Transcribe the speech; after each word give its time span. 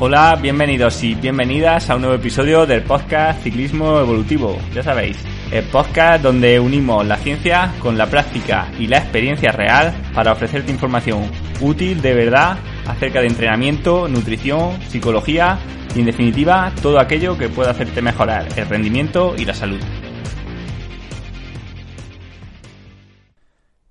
Hola, 0.00 0.38
bienvenidos 0.40 1.02
y 1.02 1.16
bienvenidas 1.16 1.90
a 1.90 1.96
un 1.96 2.02
nuevo 2.02 2.14
episodio 2.14 2.66
del 2.66 2.84
podcast 2.84 3.42
Ciclismo 3.42 3.98
Evolutivo. 3.98 4.56
Ya 4.72 4.80
sabéis, 4.80 5.24
el 5.50 5.64
podcast 5.64 6.22
donde 6.22 6.60
unimos 6.60 7.04
la 7.04 7.16
ciencia 7.16 7.74
con 7.80 7.98
la 7.98 8.06
práctica 8.06 8.70
y 8.78 8.86
la 8.86 8.98
experiencia 8.98 9.50
real 9.50 9.92
para 10.14 10.30
ofrecerte 10.30 10.70
información 10.70 11.28
útil 11.60 12.00
de 12.00 12.14
verdad 12.14 12.58
acerca 12.86 13.20
de 13.20 13.26
entrenamiento, 13.26 14.06
nutrición, 14.06 14.80
psicología 14.82 15.58
y 15.96 15.98
en 15.98 16.06
definitiva 16.06 16.72
todo 16.80 17.00
aquello 17.00 17.36
que 17.36 17.48
pueda 17.48 17.72
hacerte 17.72 18.00
mejorar 18.00 18.46
el 18.54 18.68
rendimiento 18.68 19.34
y 19.36 19.46
la 19.46 19.54
salud. 19.54 19.80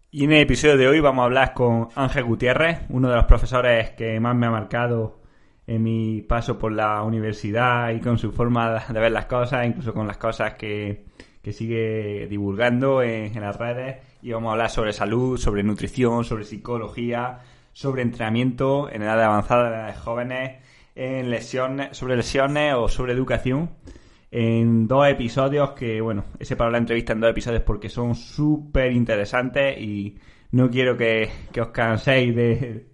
Y 0.10 0.24
en 0.24 0.32
el 0.32 0.44
episodio 0.44 0.78
de 0.78 0.88
hoy 0.88 1.02
vamos 1.02 1.24
a 1.24 1.26
hablar 1.26 1.54
con 1.54 1.90
Ángel 1.96 2.24
Gutiérrez, 2.24 2.80
uno 2.88 3.10
de 3.10 3.18
los 3.18 3.26
profesores 3.26 3.90
que 3.90 4.22
más 4.22 4.38
me 4.38 4.48
ha 4.48 4.52
marcado 4.52 5.27
en 5.68 5.84
mi 5.84 6.22
paso 6.22 6.58
por 6.58 6.72
la 6.72 7.04
universidad 7.04 7.92
y 7.92 8.00
con 8.00 8.18
su 8.18 8.32
forma 8.32 8.86
de 8.88 9.00
ver 9.00 9.12
las 9.12 9.26
cosas, 9.26 9.68
incluso 9.68 9.94
con 9.94 10.08
las 10.08 10.18
cosas 10.18 10.54
que, 10.54 11.06
sigue 11.52 12.28
divulgando 12.30 13.02
en, 13.02 13.40
las 13.40 13.58
redes. 13.58 13.98
Y 14.22 14.32
vamos 14.32 14.50
a 14.50 14.52
hablar 14.54 14.70
sobre 14.70 14.92
salud, 14.92 15.38
sobre 15.38 15.64
nutrición, 15.64 16.26
sobre 16.26 16.44
psicología, 16.44 17.40
sobre 17.72 18.02
entrenamiento 18.02 18.90
en 18.92 19.02
edad 19.02 19.22
avanzada, 19.24 19.68
en 19.68 19.74
edades 19.74 19.98
jóvenes, 19.98 20.58
en 20.96 21.30
lesiones, 21.30 21.96
sobre 21.96 22.18
lesiones 22.18 22.74
o 22.76 22.90
sobre 22.90 23.14
educación. 23.14 23.70
En 24.30 24.90
dos 24.90 25.08
episodios 25.08 25.72
que, 25.72 26.02
bueno, 26.02 26.26
he 26.38 26.44
separado 26.44 26.74
la 26.74 26.80
entrevista 26.80 27.14
en 27.14 27.22
dos 27.22 27.32
episodios 27.32 27.62
porque 27.62 27.88
son 27.88 28.16
súper 28.16 28.92
interesantes 28.92 29.80
y 29.80 30.18
no 30.52 30.70
quiero 30.70 30.98
que 30.98 31.30
os 31.62 31.70
canséis 31.70 32.36
de, 32.36 32.88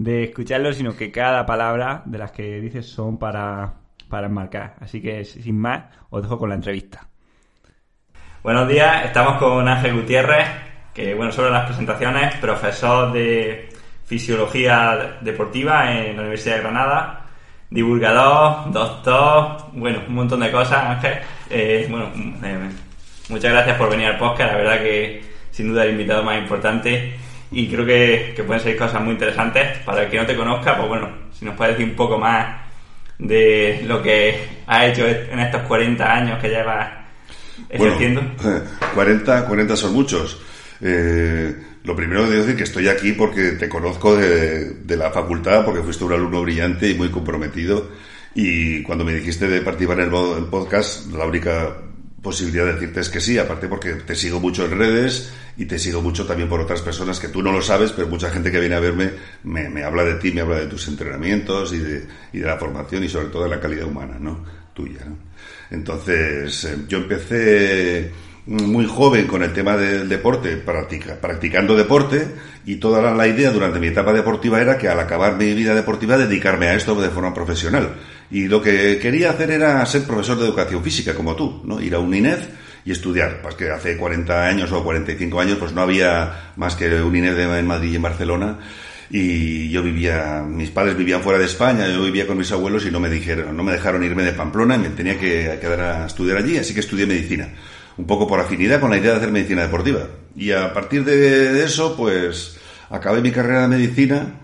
de 0.00 0.24
escucharlo, 0.24 0.72
sino 0.72 0.96
que 0.96 1.12
cada 1.12 1.44
palabra 1.44 2.02
de 2.06 2.16
las 2.16 2.32
que 2.32 2.58
dices 2.58 2.86
son 2.86 3.18
para, 3.18 3.74
para 4.08 4.28
enmarcar. 4.28 4.76
Así 4.80 5.02
que, 5.02 5.26
sin 5.26 5.58
más, 5.58 5.84
os 6.08 6.22
dejo 6.22 6.38
con 6.38 6.48
la 6.48 6.54
entrevista. 6.54 7.06
Buenos 8.42 8.66
días, 8.66 9.04
estamos 9.04 9.36
con 9.36 9.68
Ángel 9.68 9.94
Gutiérrez, 9.94 10.48
que, 10.94 11.14
bueno, 11.14 11.30
sobre 11.30 11.50
las 11.50 11.66
presentaciones, 11.66 12.34
profesor 12.36 13.12
de 13.12 13.68
Fisiología 14.06 15.18
Deportiva 15.20 15.92
en 15.92 16.16
la 16.16 16.22
Universidad 16.22 16.56
de 16.56 16.62
Granada, 16.62 17.26
divulgador, 17.68 18.72
doctor, 18.72 19.66
bueno, 19.74 20.00
un 20.08 20.14
montón 20.14 20.40
de 20.40 20.50
cosas, 20.50 20.82
Ángel. 20.82 21.18
Eh, 21.50 21.86
bueno, 21.90 22.10
eh, 22.42 22.70
muchas 23.28 23.52
gracias 23.52 23.76
por 23.76 23.90
venir 23.90 24.06
al 24.06 24.16
podcast, 24.16 24.52
la 24.52 24.56
verdad 24.56 24.80
que 24.80 25.22
sin 25.50 25.68
duda 25.68 25.84
el 25.84 25.90
invitado 25.90 26.22
más 26.22 26.38
importante 26.38 27.19
y 27.52 27.68
creo 27.68 27.84
que, 27.84 28.42
pueden 28.46 28.62
ser 28.62 28.76
cosas 28.76 29.02
muy 29.02 29.12
interesantes. 29.12 29.78
Para 29.84 30.04
el 30.04 30.10
que 30.10 30.18
no 30.18 30.26
te 30.26 30.36
conozca, 30.36 30.76
pues 30.76 30.88
bueno, 30.88 31.08
si 31.32 31.44
nos 31.44 31.56
puedes 31.56 31.74
decir 31.74 31.90
un 31.90 31.96
poco 31.96 32.18
más 32.18 32.56
de 33.18 33.82
lo 33.86 34.02
que 34.02 34.34
has 34.66 34.88
hecho 34.88 35.06
en 35.06 35.38
estos 35.40 35.62
40 35.62 36.12
años 36.12 36.38
que 36.40 36.48
llevas 36.48 36.88
ejerciendo. 37.68 38.22
40, 38.94 39.46
40 39.46 39.76
son 39.76 39.92
muchos. 39.92 40.40
Eh, 40.80 41.54
lo 41.84 41.96
primero 41.96 42.24
que 42.24 42.30
debo 42.30 42.42
decir 42.42 42.56
que 42.56 42.64
estoy 42.64 42.88
aquí 42.88 43.12
porque 43.12 43.52
te 43.52 43.68
conozco 43.68 44.16
de, 44.16 44.74
de, 44.74 44.96
la 44.96 45.10
facultad, 45.10 45.64
porque 45.64 45.82
fuiste 45.82 46.04
un 46.04 46.12
alumno 46.12 46.42
brillante 46.42 46.88
y 46.88 46.94
muy 46.94 47.10
comprometido. 47.10 47.90
Y 48.34 48.82
cuando 48.84 49.04
me 49.04 49.12
dijiste 49.12 49.48
de 49.48 49.60
participar 49.60 50.00
en 50.00 50.14
el 50.14 50.44
podcast, 50.46 51.12
la 51.12 51.26
única 51.26 51.76
posibilidad 52.22 52.66
de 52.66 52.74
decirte 52.74 53.00
es 53.00 53.08
que 53.08 53.20
sí, 53.20 53.38
aparte 53.38 53.68
porque 53.68 53.94
te 53.94 54.14
sigo 54.14 54.40
mucho 54.40 54.64
en 54.64 54.78
redes 54.78 55.32
y 55.56 55.66
te 55.66 55.78
sigo 55.78 56.02
mucho 56.02 56.26
también 56.26 56.48
por 56.48 56.60
otras 56.60 56.82
personas 56.82 57.18
que 57.18 57.28
tú 57.28 57.42
no 57.42 57.52
lo 57.52 57.62
sabes, 57.62 57.92
pero 57.92 58.08
mucha 58.08 58.30
gente 58.30 58.50
que 58.50 58.60
viene 58.60 58.74
a 58.74 58.80
verme 58.80 59.10
me, 59.44 59.82
habla 59.82 60.04
de 60.04 60.14
ti, 60.14 60.30
me 60.30 60.42
habla 60.42 60.60
de 60.60 60.66
tus 60.66 60.88
entrenamientos 60.88 61.72
y 61.72 61.78
de, 61.78 62.06
y 62.32 62.38
de 62.38 62.46
la 62.46 62.58
formación 62.58 63.04
y 63.04 63.08
sobre 63.08 63.28
todo 63.28 63.44
de 63.44 63.50
la 63.50 63.60
calidad 63.60 63.86
humana, 63.86 64.18
¿no? 64.18 64.44
Tuya. 64.74 65.06
Entonces, 65.70 66.64
eh, 66.64 66.76
yo 66.88 66.98
empecé 66.98 68.10
muy 68.46 68.86
joven 68.86 69.26
con 69.26 69.42
el 69.42 69.52
tema 69.52 69.76
del 69.76 70.08
deporte, 70.08 70.56
practicando 70.56 71.76
deporte, 71.76 72.26
y 72.64 72.76
toda 72.76 73.14
la, 73.14 73.26
idea 73.26 73.50
durante 73.50 73.78
mi 73.78 73.88
etapa 73.88 74.12
deportiva 74.12 74.60
era 74.60 74.78
que 74.78 74.88
al 74.88 74.98
acabar 74.98 75.36
mi 75.36 75.54
vida 75.54 75.74
deportiva 75.74 76.16
dedicarme 76.16 76.68
a 76.68 76.74
esto 76.74 77.00
de 77.00 77.10
forma 77.10 77.34
profesional. 77.34 77.94
Y 78.30 78.48
lo 78.48 78.62
que 78.62 78.98
quería 78.98 79.30
hacer 79.30 79.50
era 79.50 79.84
ser 79.86 80.04
profesor 80.04 80.38
de 80.38 80.46
educación 80.46 80.82
física, 80.82 81.14
como 81.14 81.34
tú, 81.34 81.62
¿no? 81.64 81.80
Ir 81.80 81.94
a 81.94 81.98
un 81.98 82.14
INEF 82.14 82.48
y 82.84 82.92
estudiar. 82.92 83.40
Pues 83.42 83.54
que 83.54 83.70
hace 83.70 83.96
40 83.96 84.46
años 84.46 84.72
o 84.72 84.82
45 84.82 85.40
años 85.40 85.58
pues 85.58 85.72
no 85.72 85.82
había 85.82 86.52
más 86.56 86.76
que 86.76 87.02
un 87.02 87.14
INEF 87.14 87.38
en 87.38 87.66
Madrid 87.66 87.92
y 87.92 87.96
en 87.96 88.02
Barcelona 88.02 88.58
y 89.12 89.68
yo 89.70 89.82
vivía, 89.82 90.44
mis 90.46 90.70
padres 90.70 90.96
vivían 90.96 91.20
fuera 91.20 91.36
de 91.36 91.46
España, 91.46 91.88
yo 91.88 92.00
vivía 92.04 92.28
con 92.28 92.38
mis 92.38 92.52
abuelos 92.52 92.86
y 92.86 92.92
no 92.92 93.00
me 93.00 93.10
dijeron, 93.10 93.56
no 93.56 93.64
me 93.64 93.72
dejaron 93.72 94.04
irme 94.04 94.22
de 94.22 94.32
Pamplona 94.32 94.76
y 94.76 94.78
me 94.78 94.90
tenía 94.90 95.18
que 95.18 95.58
quedar 95.60 95.80
a 95.80 96.06
estudiar 96.06 96.36
allí, 96.36 96.56
así 96.58 96.72
que 96.72 96.78
estudié 96.78 97.06
medicina 97.06 97.48
un 97.96 98.06
poco 98.06 98.26
por 98.26 98.40
afinidad 98.40 98.80
con 98.80 98.90
la 98.90 98.98
idea 98.98 99.12
de 99.12 99.16
hacer 99.18 99.32
medicina 99.32 99.62
deportiva. 99.62 100.06
Y 100.36 100.52
a 100.52 100.72
partir 100.72 101.04
de, 101.04 101.64
eso, 101.64 101.96
pues 101.96 102.56
acabé 102.88 103.20
mi 103.20 103.32
carrera 103.32 103.62
de 103.62 103.68
medicina 103.68 104.40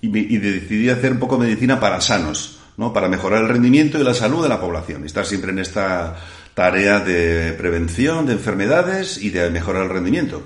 y, 0.00 0.38
decidí 0.38 0.90
hacer 0.90 1.12
un 1.12 1.18
poco 1.18 1.38
medicina 1.38 1.80
para 1.80 2.00
sanos, 2.00 2.60
¿no? 2.76 2.92
Para 2.92 3.08
mejorar 3.08 3.42
el 3.42 3.48
rendimiento 3.48 3.98
y 3.98 4.04
la 4.04 4.14
salud 4.14 4.42
de 4.42 4.48
la 4.48 4.60
población. 4.60 5.04
Estar 5.04 5.26
siempre 5.26 5.52
en 5.52 5.58
esta 5.58 6.16
tarea 6.54 7.00
de 7.00 7.52
prevención 7.52 8.26
de 8.26 8.32
enfermedades 8.34 9.18
y 9.18 9.30
de 9.30 9.48
mejorar 9.50 9.84
el 9.84 9.90
rendimiento. 9.90 10.42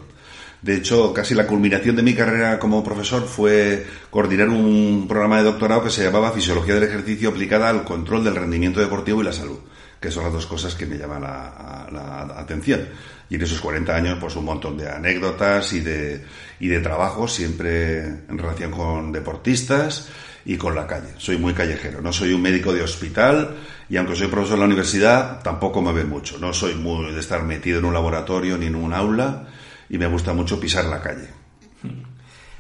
De 0.61 0.77
hecho, 0.77 1.13
casi 1.13 1.35
la 1.35 1.47
culminación 1.47 1.97
de 1.97 2.05
mi 2.05 2.15
carrera 2.15 2.61
como 2.61 2.85
profesor 2.85 3.27
fue 3.27 3.85
coordinar 4.11 4.49
un 4.49 5.07
programa 5.09 5.39
de 5.39 5.45
doctorado 5.45 5.83
que 5.83 5.91
se 5.91 6.05
llamaba 6.05 6.31
Fisiología 6.31 6.75
del 6.75 6.85
Ejercicio 6.85 7.31
aplicada 7.31 7.69
al 7.69 7.83
control 7.83 8.23
del 8.23 8.37
rendimiento 8.37 8.79
deportivo 8.79 9.23
y 9.23 9.25
la 9.25 9.33
salud 9.33 9.59
que 10.03 10.11
son 10.11 10.25
las 10.25 10.33
dos 10.33 10.47
cosas 10.47 10.75
que 10.75 10.85
me 10.85 10.99
llaman 10.99 11.23
la, 11.23 12.35
atención. 12.37 12.89
Y 13.31 13.37
en 13.37 13.43
esos 13.43 13.61
40 13.61 13.95
años, 13.95 14.19
pues 14.21 14.35
un 14.35 14.45
montón 14.45 14.77
de 14.77 14.91
anécdotas 14.91 15.73
y 15.73 15.81
de, 15.81 16.25
y 16.59 16.67
de 16.67 16.81
trabajo, 16.81 17.29
siempre 17.29 18.01
en 18.01 18.37
relación 18.37 18.73
con 18.73 19.13
deportistas 19.13 20.11
y 20.45 20.57
con 20.57 20.75
la 20.75 20.89
calle. 20.89 21.11
Soy 21.19 21.39
muy 21.39 21.55
callejero, 21.55 22.03
no 22.03 22.13
soy 22.13 22.33
un 22.33 22.43
médico 22.43 22.73
de 22.73 22.83
hospital 22.83 23.57
y 23.89 23.97
aunque 23.97 24.17
soy 24.17 24.27
profesor 24.27 24.55
en 24.55 24.61
la 24.61 24.67
universidad, 24.67 25.41
tampoco 25.41 25.81
me 25.81 25.93
ven 25.93 26.09
mucho. 26.09 26.37
No 26.39 26.53
soy 26.53 26.75
muy 26.75 27.13
de 27.13 27.21
estar 27.21 27.45
metido 27.45 27.79
en 27.79 27.85
un 27.85 27.95
laboratorio 27.95 28.59
ni 28.59 28.67
en 28.67 28.75
un 28.75 28.93
aula 28.93 29.45
y 29.89 29.99
me 29.99 30.09
gusta 30.09 30.33
mucho 30.33 30.59
pisar 30.59 30.87
la 30.87 31.01
calle. 31.01 31.29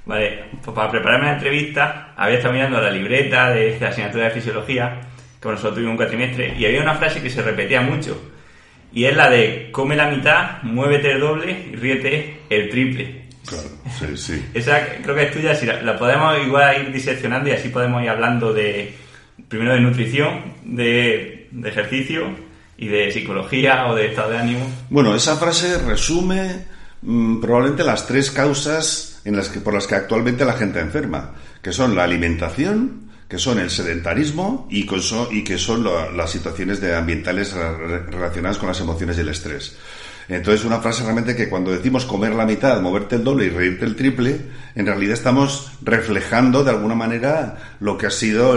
Vale, 0.06 0.44
pues 0.62 0.74
para 0.74 0.90
prepararme 0.90 1.26
la 1.26 1.34
entrevista 1.34 2.14
había 2.16 2.36
estado 2.36 2.54
mirando 2.54 2.80
la 2.80 2.90
libreta 2.90 3.50
de 3.50 3.78
la 3.80 3.88
asignatura 3.88 4.24
de 4.24 4.30
fisiología 4.30 5.11
que 5.42 5.48
nosotros 5.48 5.74
tuvimos 5.74 5.92
un 5.92 5.96
cuatrimestre, 5.96 6.54
y 6.56 6.64
había 6.64 6.82
una 6.82 6.94
frase 6.94 7.20
que 7.20 7.28
se 7.28 7.42
repetía 7.42 7.82
mucho, 7.82 8.16
y 8.92 9.04
es 9.04 9.16
la 9.16 9.28
de 9.28 9.70
come 9.72 9.96
la 9.96 10.08
mitad, 10.08 10.62
muévete 10.62 11.12
el 11.12 11.20
doble 11.20 11.70
y 11.72 11.76
ríete 11.76 12.42
el 12.48 12.68
triple. 12.68 13.22
Claro, 13.46 13.68
sí, 13.98 14.16
sí. 14.16 14.44
Esa 14.54 14.86
creo 15.02 15.14
que 15.16 15.24
es 15.24 15.32
tuya, 15.32 15.54
si 15.54 15.66
la, 15.66 15.98
podemos 15.98 16.38
igual 16.44 16.82
ir 16.82 16.92
diseccionando 16.92 17.48
y 17.48 17.52
así 17.52 17.70
podemos 17.70 18.02
ir 18.02 18.10
hablando 18.10 18.52
de, 18.52 18.94
primero 19.48 19.74
de 19.74 19.80
nutrición, 19.80 20.42
de, 20.64 21.48
ejercicio 21.64 22.28
y 22.76 22.88
de 22.88 23.10
psicología 23.10 23.86
o 23.88 23.94
de 23.94 24.06
estado 24.06 24.30
de 24.30 24.38
ánimo. 24.38 24.70
Bueno, 24.90 25.14
esa 25.14 25.36
frase 25.36 25.78
resume 25.78 26.66
mm, 27.02 27.40
probablemente 27.40 27.82
las 27.82 28.06
tres 28.06 28.30
causas 28.30 29.20
en 29.24 29.36
las 29.36 29.48
que, 29.48 29.60
por 29.60 29.74
las 29.74 29.86
que 29.86 29.94
actualmente 29.94 30.44
la 30.44 30.54
gente 30.54 30.80
enferma, 30.80 31.34
que 31.62 31.72
son 31.72 31.96
la 31.96 32.04
alimentación, 32.04 33.01
que 33.32 33.38
son 33.38 33.58
el 33.58 33.70
sedentarismo 33.70 34.68
y, 34.68 34.84
que 34.84 35.56
son 35.56 35.84
las 36.14 36.30
situaciones 36.30 36.82
de 36.82 36.94
ambientales 36.94 37.54
relacionadas 37.54 38.58
con 38.58 38.68
las 38.68 38.78
emociones 38.78 39.16
y 39.16 39.22
el 39.22 39.30
estrés. 39.30 39.74
Entonces, 40.28 40.66
una 40.66 40.80
frase 40.80 41.02
realmente 41.02 41.34
que 41.34 41.48
cuando 41.48 41.70
decimos 41.70 42.04
comer 42.04 42.34
la 42.34 42.44
mitad, 42.44 42.78
moverte 42.82 43.16
el 43.16 43.24
doble 43.24 43.46
y 43.46 43.48
reírte 43.48 43.86
el 43.86 43.96
triple, 43.96 44.38
en 44.74 44.84
realidad 44.84 45.14
estamos 45.14 45.72
reflejando 45.80 46.62
de 46.62 46.72
alguna 46.72 46.94
manera 46.94 47.76
lo 47.80 47.96
que 47.96 48.04
ha 48.04 48.10
sido 48.10 48.54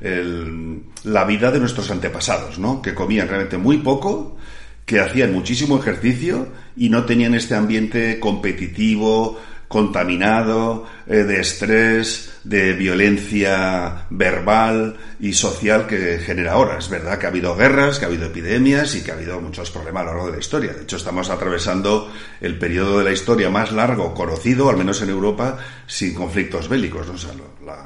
la 0.00 1.24
vida 1.26 1.50
de 1.50 1.60
nuestros 1.60 1.90
antepasados, 1.90 2.58
¿no? 2.58 2.80
Que 2.80 2.94
comían 2.94 3.28
realmente 3.28 3.58
muy 3.58 3.76
poco, 3.76 4.38
que 4.86 5.00
hacían 5.00 5.34
muchísimo 5.34 5.78
ejercicio 5.78 6.48
y 6.74 6.88
no 6.88 7.04
tenían 7.04 7.34
este 7.34 7.54
ambiente 7.54 8.18
competitivo, 8.18 9.38
contaminado, 9.68 10.86
eh, 11.06 11.24
de 11.24 11.40
estrés, 11.40 12.38
de 12.44 12.72
violencia 12.74 14.06
verbal 14.10 14.96
y 15.18 15.32
social 15.32 15.86
que 15.86 16.18
genera 16.18 16.52
ahora. 16.52 16.78
Es 16.78 16.88
verdad 16.88 17.18
que 17.18 17.26
ha 17.26 17.30
habido 17.30 17.56
guerras, 17.56 17.98
que 17.98 18.04
ha 18.04 18.08
habido 18.08 18.26
epidemias 18.26 18.94
y 18.94 19.02
que 19.02 19.10
ha 19.10 19.14
habido 19.14 19.40
muchos 19.40 19.70
problemas 19.70 20.02
a 20.02 20.04
lo 20.04 20.10
largo 20.12 20.26
de 20.26 20.32
la 20.34 20.38
historia. 20.38 20.72
De 20.72 20.82
hecho, 20.82 20.96
estamos 20.96 21.30
atravesando 21.30 22.12
el 22.40 22.58
periodo 22.58 22.98
de 22.98 23.04
la 23.04 23.12
historia 23.12 23.50
más 23.50 23.72
largo 23.72 24.14
conocido, 24.14 24.70
al 24.70 24.76
menos 24.76 25.02
en 25.02 25.10
Europa, 25.10 25.58
sin 25.86 26.14
conflictos 26.14 26.68
bélicos. 26.68 27.06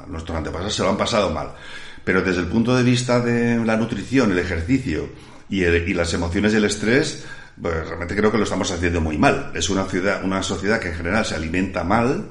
nuestros 0.07 0.37
antepasados 0.37 0.75
se 0.75 0.83
lo 0.83 0.89
han 0.89 0.97
pasado 0.97 1.31
mal. 1.31 1.53
Pero 2.03 2.21
desde 2.21 2.41
el 2.41 2.47
punto 2.47 2.75
de 2.75 2.83
vista 2.83 3.19
de 3.19 3.63
la 3.63 3.77
nutrición, 3.77 4.31
el 4.31 4.39
ejercicio 4.39 5.09
y, 5.49 5.63
y 5.63 5.93
las 5.93 6.13
emociones 6.13 6.53
y 6.53 6.57
el 6.57 6.65
estrés, 6.65 7.25
pues 7.61 7.87
realmente 7.87 8.15
creo 8.15 8.31
que 8.31 8.37
lo 8.37 8.43
estamos 8.43 8.71
haciendo 8.71 9.01
muy 9.01 9.17
mal. 9.17 9.51
Es 9.53 9.69
una, 9.69 9.85
ciudad, 9.85 10.23
una 10.23 10.41
sociedad 10.41 10.79
que 10.79 10.89
en 10.89 10.95
general 10.95 11.25
se 11.25 11.35
alimenta 11.35 11.83
mal, 11.83 12.29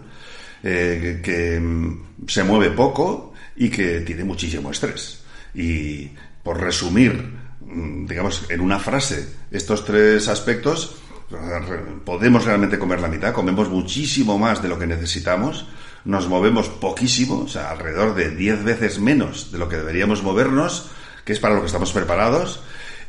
eh, 0.63 1.21
que, 1.23 1.61
mm, 1.61 2.27
se 2.27 2.43
mueve 2.43 2.71
poco 2.71 3.33
y 3.57 3.71
que 3.71 4.01
tiene 4.01 4.25
muchísimo 4.25 4.71
estrés. 4.71 5.23
Y 5.55 6.11
por 6.43 6.61
resumir, 6.61 7.13
mm, 7.61 8.07
digamos, 8.07 8.51
en 8.51 8.61
una 8.61 8.79
frase 8.79 9.29
estos 9.51 9.85
tres 9.85 10.29
aspectos, 10.29 10.97
podemos 12.05 12.45
realmente 12.45 12.79
comer 12.79 13.01
la 13.01 13.07
mitad, 13.07 13.33
comemos 13.33 13.69
muchísimo 13.69 14.37
más 14.37 14.61
de 14.61 14.69
lo 14.69 14.79
que 14.79 14.87
necesitamos, 14.87 15.67
nos 16.05 16.29
movemos 16.29 16.69
poquísimo, 16.69 17.43
o 17.43 17.49
sea, 17.49 17.71
alrededor 17.71 18.17
de 18.17 18.31
10 18.31 18.65
veces 18.65 18.99
menos 18.99 19.53
de 19.53 19.59
lo 19.59 19.69
que 19.69 19.77
deberíamos 19.77 20.25
movernos, 20.25 20.91
que 21.25 21.33
es 21.33 21.39
para 21.39 21.55
lo 21.55 21.61
que 21.61 21.67
estamos 21.67 21.93
preparados, 21.93 22.63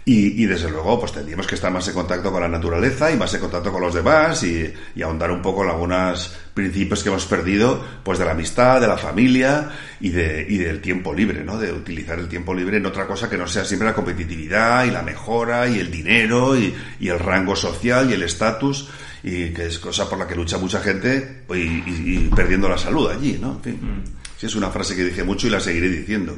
y, 0.03 0.45
desde 0.45 0.71
luego, 0.71 0.99
pues 0.99 1.11
tendríamos 1.11 1.45
que 1.45 1.53
estar 1.53 1.71
más 1.71 1.87
en 1.87 1.93
contacto 1.93 2.31
con 2.31 2.41
la 2.41 2.47
naturaleza 2.47 3.11
y 3.11 3.17
más 3.17 3.31
en 3.35 3.39
contacto 3.39 3.71
con 3.71 3.81
los 3.81 3.93
demás 3.93 4.43
y, 4.43 4.73
ahondar 5.03 5.29
un 5.29 5.43
poco 5.43 5.63
en 5.63 5.69
algunos 5.69 6.35
principios 6.55 7.03
que 7.03 7.09
hemos 7.09 7.25
perdido, 7.25 7.83
pues 8.03 8.17
de 8.17 8.25
la 8.25 8.31
amistad, 8.31 8.81
de 8.81 8.87
la 8.87 8.97
familia 8.97 9.69
y, 9.99 10.09
de, 10.09 10.45
y 10.49 10.57
del 10.57 10.81
tiempo 10.81 11.13
libre, 11.13 11.43
¿no? 11.43 11.57
De 11.57 11.71
utilizar 11.71 12.17
el 12.17 12.27
tiempo 12.27 12.53
libre 12.53 12.77
en 12.77 12.85
otra 12.87 13.05
cosa 13.05 13.29
que 13.29 13.37
no 13.37 13.47
sea 13.47 13.63
siempre 13.63 13.87
la 13.87 13.93
competitividad 13.93 14.85
y 14.85 14.91
la 14.91 15.03
mejora 15.03 15.67
y 15.67 15.79
el 15.79 15.91
dinero 15.91 16.57
y, 16.57 16.73
el 16.99 17.19
rango 17.19 17.55
social 17.55 18.09
y 18.09 18.13
el 18.13 18.23
estatus 18.23 18.89
y 19.21 19.49
que 19.49 19.67
es 19.67 19.77
cosa 19.77 20.09
por 20.09 20.17
la 20.17 20.25
que 20.25 20.35
lucha 20.35 20.57
mucha 20.57 20.79
gente 20.79 21.43
y, 21.53 22.27
perdiendo 22.29 22.67
la 22.67 22.77
salud 22.77 23.11
allí, 23.11 23.37
¿no? 23.39 23.53
En 23.53 23.61
fin, 23.61 23.73
mm. 23.79 24.03
sí 24.37 24.47
es 24.47 24.55
una 24.55 24.71
frase 24.71 24.95
que 24.95 25.03
dije 25.03 25.23
mucho 25.23 25.45
y 25.45 25.51
la 25.51 25.59
seguiré 25.59 25.89
diciendo. 25.89 26.35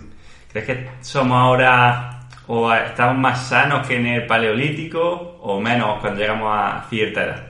¿Crees 0.52 0.68
que 0.68 0.90
somos 1.02 1.38
ahora 1.38 2.13
¿O 2.48 2.74
estamos 2.74 3.18
más 3.18 3.48
sanos 3.48 3.88
que 3.88 3.96
en 3.96 4.06
el 4.06 4.28
paleolítico 4.28 5.38
o 5.42 5.62
menos 5.62 6.00
cuando 6.02 6.20
llegamos 6.20 6.50
a 6.52 6.86
cierta 6.90 7.24
edad? 7.24 7.44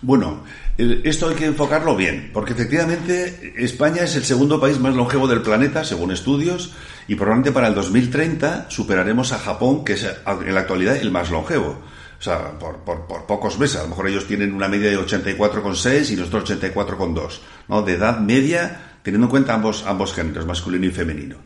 Bueno, 0.00 0.44
esto 0.78 1.28
hay 1.28 1.34
que 1.34 1.46
enfocarlo 1.46 1.96
bien, 1.96 2.30
porque 2.32 2.52
efectivamente 2.52 3.52
España 3.56 4.04
es 4.04 4.14
el 4.14 4.22
segundo 4.22 4.60
país 4.60 4.78
más 4.78 4.94
longevo 4.94 5.26
del 5.26 5.42
planeta, 5.42 5.82
según 5.82 6.12
estudios, 6.12 6.72
y 7.08 7.16
probablemente 7.16 7.50
para 7.50 7.66
el 7.66 7.74
2030 7.74 8.70
superaremos 8.70 9.32
a 9.32 9.38
Japón, 9.38 9.84
que 9.84 9.94
es 9.94 10.04
en 10.04 10.54
la 10.54 10.60
actualidad 10.60 10.94
el 10.96 11.10
más 11.10 11.30
longevo. 11.30 11.82
O 12.18 12.22
sea, 12.22 12.58
por, 12.58 12.84
pocos 13.26 13.58
meses. 13.58 13.78
A 13.78 13.82
lo 13.82 13.88
mejor 13.88 14.08
ellos 14.08 14.26
tienen 14.26 14.52
una 14.52 14.68
media 14.68 14.90
de 14.90 14.98
84,6 14.98 16.12
y 16.12 16.16
nosotros 16.16 16.50
84,2. 16.50 17.40
¿no? 17.68 17.82
De 17.82 17.94
edad 17.94 18.18
media, 18.18 18.98
teniendo 19.02 19.26
en 19.26 19.30
cuenta 19.30 19.54
ambos, 19.54 19.84
ambos 19.86 20.12
géneros, 20.14 20.46
masculino 20.46 20.86
y 20.86 20.90
femenino. 20.90 21.36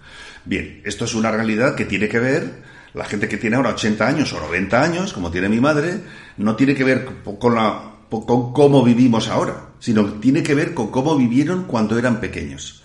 Bien, 0.44 0.80
esto 0.84 1.04
es 1.04 1.14
una 1.14 1.30
realidad 1.30 1.74
que 1.74 1.84
tiene 1.84 2.08
que 2.08 2.18
ver 2.18 2.71
la 2.94 3.04
gente 3.04 3.28
que 3.28 3.38
tiene 3.38 3.56
ahora 3.56 3.70
80 3.70 4.06
años 4.06 4.32
o 4.32 4.40
90 4.40 4.82
años, 4.82 5.12
como 5.12 5.30
tiene 5.30 5.48
mi 5.48 5.60
madre, 5.60 6.00
no 6.36 6.56
tiene 6.56 6.74
que 6.74 6.84
ver 6.84 7.06
con, 7.38 7.54
la, 7.54 7.92
con 8.08 8.52
cómo 8.52 8.82
vivimos 8.82 9.28
ahora, 9.28 9.68
sino 9.78 10.04
tiene 10.14 10.42
que 10.42 10.54
ver 10.54 10.74
con 10.74 10.90
cómo 10.90 11.16
vivieron 11.16 11.64
cuando 11.64 11.98
eran 11.98 12.20
pequeños. 12.20 12.82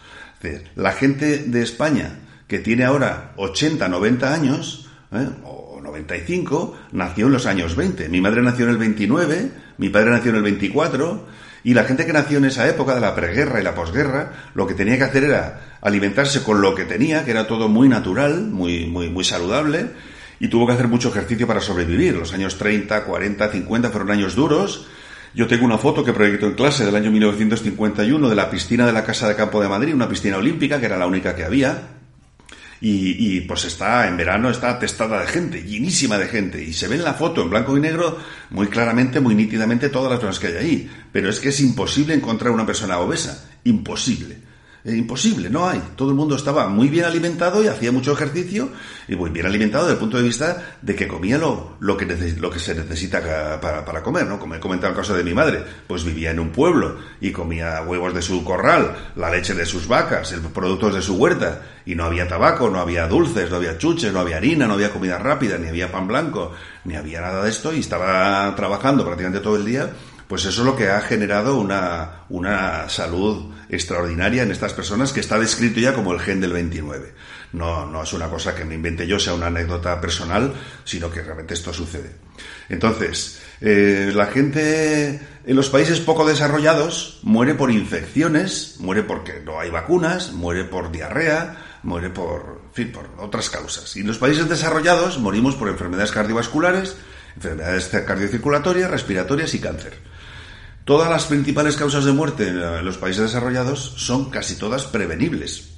La 0.75 0.91
gente 0.91 1.39
de 1.39 1.61
España 1.61 2.19
que 2.47 2.59
tiene 2.59 2.85
ahora 2.85 3.33
80, 3.35 3.87
90 3.87 4.33
años, 4.33 4.89
¿eh? 5.11 5.27
o 5.43 5.79
95, 5.81 6.77
nació 6.93 7.27
en 7.27 7.33
los 7.33 7.45
años 7.45 7.75
20. 7.75 8.07
Mi 8.09 8.21
madre 8.21 8.41
nació 8.41 8.65
en 8.65 8.71
el 8.71 8.77
29, 8.77 9.51
mi 9.77 9.89
padre 9.89 10.11
nació 10.11 10.31
en 10.31 10.37
el 10.37 10.43
24, 10.43 11.25
y 11.67 11.73
la 11.73 11.83
gente 11.83 12.05
que 12.05 12.13
nació 12.13 12.37
en 12.37 12.45
esa 12.45 12.65
época 12.69 12.95
de 12.95 13.01
la 13.01 13.13
preguerra 13.13 13.59
y 13.59 13.63
la 13.65 13.75
posguerra, 13.75 14.31
lo 14.53 14.65
que 14.65 14.73
tenía 14.73 14.97
que 14.97 15.03
hacer 15.03 15.25
era 15.25 15.79
alimentarse 15.81 16.41
con 16.41 16.61
lo 16.61 16.73
que 16.73 16.85
tenía, 16.85 17.25
que 17.25 17.31
era 17.31 17.45
todo 17.45 17.67
muy 17.67 17.89
natural, 17.89 18.41
muy, 18.43 18.85
muy, 18.85 19.09
muy 19.09 19.25
saludable, 19.25 19.87
y 20.39 20.47
tuvo 20.47 20.65
que 20.65 20.71
hacer 20.71 20.87
mucho 20.87 21.09
ejercicio 21.09 21.45
para 21.45 21.59
sobrevivir. 21.59 22.15
Los 22.15 22.31
años 22.31 22.57
30, 22.57 23.03
40, 23.03 23.51
50 23.51 23.89
fueron 23.89 24.11
años 24.11 24.33
duros. 24.33 24.87
Yo 25.33 25.47
tengo 25.47 25.65
una 25.65 25.77
foto 25.77 26.05
que 26.05 26.13
proyecto 26.13 26.45
en 26.45 26.53
clase 26.53 26.85
del 26.85 26.95
año 26.95 27.11
1951 27.11 28.29
de 28.29 28.35
la 28.37 28.49
piscina 28.49 28.85
de 28.85 28.93
la 28.93 29.03
Casa 29.03 29.27
de 29.27 29.35
Campo 29.35 29.61
de 29.61 29.67
Madrid, 29.67 29.93
una 29.93 30.07
piscina 30.07 30.37
olímpica 30.37 30.79
que 30.79 30.85
era 30.85 30.95
la 30.95 31.05
única 31.05 31.35
que 31.35 31.43
había, 31.43 31.96
y, 32.79 33.41
pues 33.41 33.65
está, 33.65 34.07
en 34.07 34.17
verano 34.17 34.49
está 34.49 34.71
atestada 34.71 35.21
de 35.21 35.27
gente, 35.27 35.63
llenísima 35.63 36.17
de 36.17 36.27
gente, 36.27 36.63
y 36.63 36.73
se 36.73 36.87
ve 36.87 36.95
en 36.95 37.03
la 37.03 37.13
foto 37.13 37.41
en 37.41 37.49
blanco 37.49 37.77
y 37.77 37.81
negro 37.81 38.19
muy 38.51 38.67
claramente, 38.67 39.19
muy 39.19 39.35
nítidamente 39.35 39.89
todas 39.89 40.11
las 40.11 40.19
personas 40.19 40.39
que 40.39 40.47
hay 40.47 40.65
ahí. 40.65 40.91
Pero 41.11 41.29
es 41.29 41.39
que 41.39 41.49
es 41.49 41.59
imposible 41.59 42.13
encontrar 42.13 42.51
una 42.51 42.65
persona 42.65 42.99
obesa, 42.99 43.49
imposible 43.63 44.46
imposible, 44.85 45.49
no 45.49 45.67
hay. 45.67 45.81
Todo 45.95 46.09
el 46.09 46.15
mundo 46.15 46.35
estaba 46.35 46.67
muy 46.67 46.87
bien 46.87 47.05
alimentado 47.05 47.63
y 47.63 47.67
hacía 47.67 47.91
mucho 47.91 48.13
ejercicio 48.13 48.69
y 49.07 49.15
muy 49.15 49.29
bien 49.29 49.45
alimentado 49.45 49.85
desde 49.85 49.95
el 49.95 49.99
punto 49.99 50.17
de 50.17 50.23
vista 50.23 50.77
de 50.81 50.95
que 50.95 51.07
comía 51.07 51.37
lo, 51.37 51.77
lo, 51.79 51.97
que, 51.97 52.05
lo 52.05 52.49
que 52.49 52.59
se 52.59 52.75
necesita 52.75 53.59
para, 53.59 53.83
para, 53.83 54.03
comer, 54.03 54.25
¿no? 54.25 54.39
Como 54.39 54.55
he 54.55 54.59
comentado 54.59 54.91
el 54.91 54.97
caso 54.97 55.13
de 55.13 55.23
mi 55.23 55.33
madre, 55.33 55.63
pues 55.87 56.03
vivía 56.03 56.31
en 56.31 56.39
un 56.39 56.49
pueblo 56.49 56.97
y 57.19 57.31
comía 57.31 57.81
huevos 57.81 58.13
de 58.13 58.21
su 58.21 58.43
corral, 58.43 59.11
la 59.15 59.29
leche 59.29 59.53
de 59.53 59.65
sus 59.65 59.87
vacas, 59.87 60.31
el 60.31 60.41
productos 60.41 60.93
de 60.95 61.01
su 61.01 61.15
huerta 61.15 61.61
y 61.85 61.95
no 61.95 62.05
había 62.05 62.27
tabaco, 62.27 62.69
no 62.69 62.79
había 62.79 63.07
dulces, 63.07 63.49
no 63.49 63.57
había 63.57 63.77
chuches, 63.77 64.13
no 64.13 64.19
había 64.19 64.37
harina, 64.37 64.67
no 64.67 64.73
había 64.75 64.91
comida 64.91 65.17
rápida, 65.17 65.57
ni 65.57 65.67
había 65.67 65.91
pan 65.91 66.07
blanco, 66.07 66.53
ni 66.85 66.95
había 66.95 67.21
nada 67.21 67.43
de 67.43 67.49
esto 67.49 67.73
y 67.73 67.79
estaba 67.79 68.53
trabajando 68.55 69.05
prácticamente 69.05 69.41
todo 69.41 69.57
el 69.57 69.65
día 69.65 69.89
pues 70.27 70.45
eso 70.45 70.61
es 70.61 70.65
lo 70.65 70.75
que 70.75 70.89
ha 70.89 71.01
generado 71.01 71.57
una, 71.57 72.25
una 72.29 72.89
salud 72.89 73.53
extraordinaria 73.69 74.43
en 74.43 74.51
estas 74.51 74.73
personas 74.73 75.13
que 75.13 75.19
está 75.19 75.39
descrito 75.39 75.79
ya 75.79 75.93
como 75.93 76.13
el 76.13 76.19
gen 76.19 76.41
del 76.41 76.53
29. 76.53 77.13
No, 77.53 77.85
no 77.85 78.03
es 78.03 78.11
una 78.13 78.29
cosa 78.29 78.53
que 78.53 78.65
me 78.65 78.75
invente 78.75 79.07
yo, 79.07 79.19
sea 79.19 79.33
una 79.33 79.47
anécdota 79.47 79.99
personal, 80.01 80.53
sino 80.83 81.09
que 81.09 81.21
realmente 81.21 81.53
esto 81.53 81.73
sucede. 81.73 82.15
Entonces, 82.69 83.41
eh, 83.61 84.11
la 84.13 84.27
gente 84.27 85.19
en 85.45 85.55
los 85.55 85.69
países 85.69 85.99
poco 86.01 86.25
desarrollados 86.25 87.19
muere 87.23 87.55
por 87.55 87.71
infecciones, 87.71 88.75
muere 88.79 89.03
porque 89.03 89.41
no 89.45 89.59
hay 89.59 89.69
vacunas, 89.69 90.33
muere 90.33 90.65
por 90.65 90.91
diarrea, 90.91 91.79
muere 91.83 92.09
por, 92.09 92.61
fin, 92.73 92.91
por 92.91 93.09
otras 93.17 93.49
causas. 93.49 93.95
Y 93.95 94.01
en 94.01 94.07
los 94.07 94.17
países 94.17 94.49
desarrollados 94.49 95.19
morimos 95.19 95.55
por 95.55 95.69
enfermedades 95.69 96.11
cardiovasculares, 96.11 96.97
enfermedades 97.35 97.87
cardiocirculatorias, 97.87 98.91
respiratorias 98.91 99.53
y 99.53 99.59
cáncer. 99.59 100.16
Todas 100.87 101.09
las 101.09 101.25
principales 101.25 101.75
causas 101.75 102.05
de 102.05 102.13
muerte 102.13 102.47
en 102.47 102.85
los 102.85 102.97
países 102.97 103.23
desarrollados 103.23 103.95
son 103.97 104.29
casi 104.29 104.55
todas 104.55 104.85
prevenibles. 104.85 105.71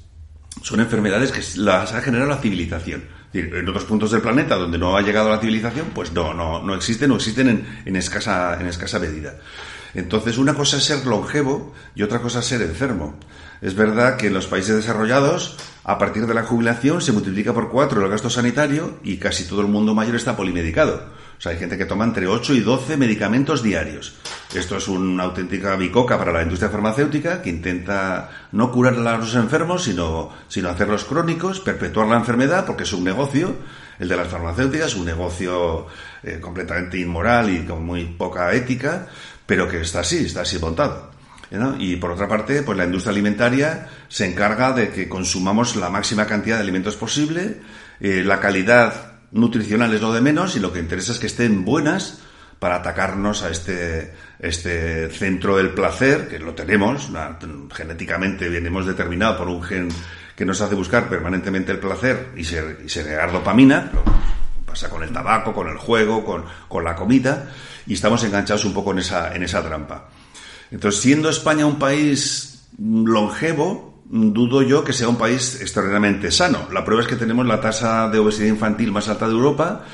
Son 0.62 0.80
enfermedades 0.80 1.32
que 1.32 1.42
las 1.60 1.94
ha 1.94 2.02
generado 2.04 2.30
la 2.30 2.38
civilización. 2.38 3.06
En 3.34 3.68
otros 3.68 3.86
puntos 3.86 4.12
del 4.12 4.22
planeta 4.22 4.56
donde 4.56 4.78
no 4.78 4.96
ha 4.96 5.02
llegado 5.02 5.32
la 5.32 5.40
civilización, 5.40 5.88
pues 5.96 6.12
no, 6.12 6.36
no, 6.36 6.62
no 6.62 6.76
existen 6.76 7.10
o 7.10 7.16
existen 7.16 7.66
en, 7.88 7.96
escasa, 7.96 8.62
en 8.62 8.68
escasa 8.68 9.00
medida. 9.00 9.40
Entonces, 9.96 10.38
una 10.38 10.54
cosa 10.54 10.78
es 10.78 10.84
ser 10.84 11.04
longevo 11.08 11.74
y 11.96 12.04
otra 12.04 12.22
cosa 12.22 12.42
es 12.42 12.46
ser 12.46 12.62
enfermo. 12.62 13.18
Es 13.62 13.74
verdad 13.74 14.16
que 14.16 14.28
en 14.28 14.36
los 14.36 14.46
países 14.46 14.76
desarrollados, 14.76 15.58
a 15.86 15.98
partir 15.98 16.28
de 16.28 16.36
la 16.36 16.44
jubilación, 16.44 17.02
se 17.02 17.14
multiplica 17.14 17.52
por 17.52 17.72
cuatro 17.72 18.06
el 18.06 18.12
gasto 18.12 18.30
sanitario 18.30 19.00
y 19.04 19.18
casi 19.18 19.46
todo 19.46 19.62
el 19.62 19.68
mundo 19.70 19.96
mayor 19.96 20.16
está 20.16 20.38
polimedicado. 20.38 21.18
O 21.40 21.42
sea, 21.42 21.54
hay 21.54 21.58
gente 21.58 21.78
que 21.78 21.86
toma 21.86 22.04
entre 22.04 22.28
8 22.28 22.54
y 22.54 22.60
12 22.60 22.98
medicamentos 22.98 23.64
diarios. 23.64 24.16
Esto 24.54 24.76
es 24.76 24.90
una 24.90 25.24
auténtica 25.24 25.78
bicoca 25.78 26.18
para 26.18 26.34
la 26.34 26.44
industria 26.44 26.70
farmacéutica 26.70 27.42
que 27.42 27.50
intenta 27.50 28.30
no 28.52 28.70
curar 28.74 28.96
a 28.96 29.18
los 29.18 29.36
enfermos, 29.36 29.86
sino, 29.86 30.32
sino 30.50 30.68
hacerlos 30.68 31.06
crónicos, 31.06 31.62
perpetuar 31.62 32.08
la 32.08 32.18
enfermedad, 32.18 32.66
porque 32.66 32.84
es 32.84 32.92
un 32.92 33.06
negocio, 33.06 33.56
el 34.00 34.10
de 34.10 34.18
las 34.18 34.28
farmacéuticas, 34.28 34.96
un 34.96 35.06
negocio 35.06 35.88
eh, 36.24 36.40
completamente 36.42 37.00
inmoral 37.00 37.50
y 37.50 37.66
con 37.66 37.86
muy 37.86 38.04
poca 38.04 38.54
ética, 38.54 39.08
pero 39.46 39.66
que 39.66 39.80
está 39.80 40.02
así, 40.02 40.26
está 40.26 40.42
así 40.42 40.60
montado. 40.60 41.10
Y 41.80 41.96
por 41.96 42.12
otra 42.12 42.28
parte, 42.28 42.64
pues 42.64 42.78
la 42.78 42.84
industria 42.84 43.12
alimentaria 43.12 43.88
se 44.10 44.30
encarga 44.30 44.74
de 44.74 44.90
que 44.90 45.08
consumamos 45.08 45.78
la 45.78 45.90
máxima 45.90 46.26
cantidad 46.28 46.58
de 46.58 46.64
alimentos 46.64 46.98
posible, 46.98 47.62
eh, 48.02 48.24
la 48.26 48.42
calidad 48.42 49.19
nutricional 49.32 49.94
es 49.94 50.02
lo 50.02 50.14
de 50.14 50.22
menos 50.22 50.56
y 50.56 50.60
lo 50.60 50.72
que 50.74 50.80
interesa 50.80 51.12
es 51.12 51.20
que 51.20 51.28
estén 51.28 51.66
buenas 51.66 52.22
para 52.60 52.76
atacarnos 52.76 53.44
a 53.44 53.50
este, 53.50 54.14
este 54.40 55.10
centro 55.10 55.56
del 55.56 55.74
placer, 55.74 56.28
que 56.28 56.40
lo 56.40 56.54
tenemos, 56.54 57.10
genéticamente 57.74 58.50
venimos 58.50 58.86
determinado 58.86 59.38
por 59.38 59.48
un 59.48 59.64
gen 59.64 59.90
que 60.36 60.46
nos 60.46 60.60
hace 60.62 60.76
buscar 60.76 61.10
permanentemente 61.10 61.72
el 61.72 61.80
placer 61.80 62.32
y, 62.36 62.44
se, 62.44 62.78
y 62.86 62.90
segregar 62.90 63.32
dopamina, 63.32 63.92
pasa 64.66 64.90
con 64.90 65.04
el 65.04 65.12
tabaco, 65.12 65.54
con 65.54 65.68
el 65.68 65.78
juego, 65.78 66.24
con, 66.24 66.46
con 66.68 66.84
la 66.84 66.96
comida, 66.96 67.50
y 67.88 67.94
estamos 67.94 68.24
enganchados 68.24 68.66
un 68.66 68.74
poco 68.74 68.92
en 68.92 69.00
esa, 69.00 69.34
en 69.36 69.44
esa 69.44 69.64
trampa. 69.64 70.10
Entonces, 70.72 71.02
siendo 71.02 71.30
España 71.30 71.66
un 71.66 71.80
país 71.80 72.68
longevo, 72.78 73.89
dudo 74.10 74.64
yo 74.64 74.84
que 74.84 74.94
sea 74.94 75.08
un 75.08 75.18
país 75.18 75.60
extraordinariamente 75.62 76.32
sano. 76.32 76.68
La 76.74 76.84
prueba 76.84 77.04
es 77.04 77.08
que 77.08 77.16
tenemos 77.16 77.46
la 77.46 77.62
tasa 77.62 78.10
de 78.10 78.20
obesidad 78.20 78.48
infantil 78.48 78.92
más 78.92 79.08
alta 79.08 79.28
de 79.28 79.34
Europa 79.34 79.86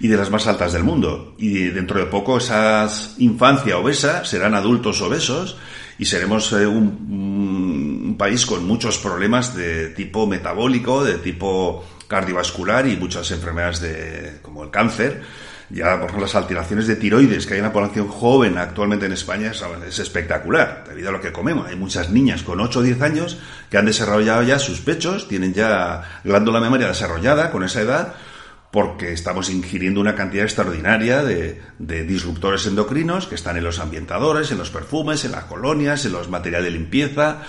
y 0.00 0.08
de 0.08 0.16
las 0.16 0.30
más 0.30 0.46
altas 0.46 0.72
del 0.72 0.84
mundo. 0.84 1.34
Y 1.38 1.64
dentro 1.68 1.98
de 1.98 2.06
poco 2.06 2.38
esas 2.38 3.16
infancia 3.18 3.78
obesa 3.78 4.24
serán 4.24 4.54
adultos 4.54 5.00
obesos 5.02 5.56
y 5.98 6.04
seremos 6.04 6.52
eh, 6.52 6.66
un, 6.66 8.16
país 8.16 8.46
con 8.46 8.64
muchos 8.64 8.98
problemas 8.98 9.56
de 9.56 9.88
tipo 9.88 10.24
metabólico, 10.28 11.02
de 11.02 11.14
tipo 11.14 11.84
cardiovascular 12.06 12.86
y 12.86 12.96
muchas 12.96 13.28
enfermedades 13.32 13.80
de, 13.80 14.38
como 14.40 14.62
el 14.62 14.70
cáncer 14.70 15.22
Ya, 15.70 15.92
por 15.92 16.04
ejemplo, 16.04 16.26
las 16.26 16.34
alteraciones 16.34 16.86
de 16.86 16.96
tiroides 16.96 17.46
que 17.46 17.54
hay 17.54 17.60
en 17.60 17.66
la 17.66 17.72
población 17.72 18.08
joven 18.08 18.58
actualmente 18.58 19.06
en 19.06 19.12
España 19.12 19.50
es, 19.50 19.98
espectacular, 19.98 20.84
debido 20.86 21.08
a 21.08 21.12
lo 21.12 21.20
que 21.20 21.32
comemos. 21.32 21.66
Hay 21.66 21.76
muchas 21.76 22.10
niñas 22.10 22.42
con 22.42 22.60
8 22.60 22.78
o 22.78 22.82
10 22.82 23.00
años 23.02 23.38
que 23.70 23.78
han 23.78 23.86
desarrollado 23.86 24.42
ya 24.42 24.58
sus 24.58 24.80
pechos, 24.80 25.26
tienen 25.26 25.54
ya 25.54 26.20
glándula 26.22 26.60
memoria 26.60 26.88
desarrollada 26.88 27.50
con 27.50 27.64
esa 27.64 27.80
edad, 27.80 28.14
porque 28.70 29.12
estamos 29.12 29.50
ingiriendo 29.50 30.00
una 30.00 30.16
cantidad 30.16 30.44
extraordinaria 30.44 31.22
de, 31.22 31.62
disruptores 31.78 32.66
endocrinos 32.66 33.26
que 33.26 33.36
están 33.36 33.56
en 33.56 33.64
los 33.64 33.78
ambientadores, 33.78 34.50
en 34.50 34.58
los 34.58 34.70
perfumes, 34.70 35.24
en 35.24 35.32
las 35.32 35.44
colonias, 35.44 36.04
en 36.04 36.12
los 36.12 36.28
materiales 36.28 36.72
de 36.72 36.78
limpieza, 36.78 37.42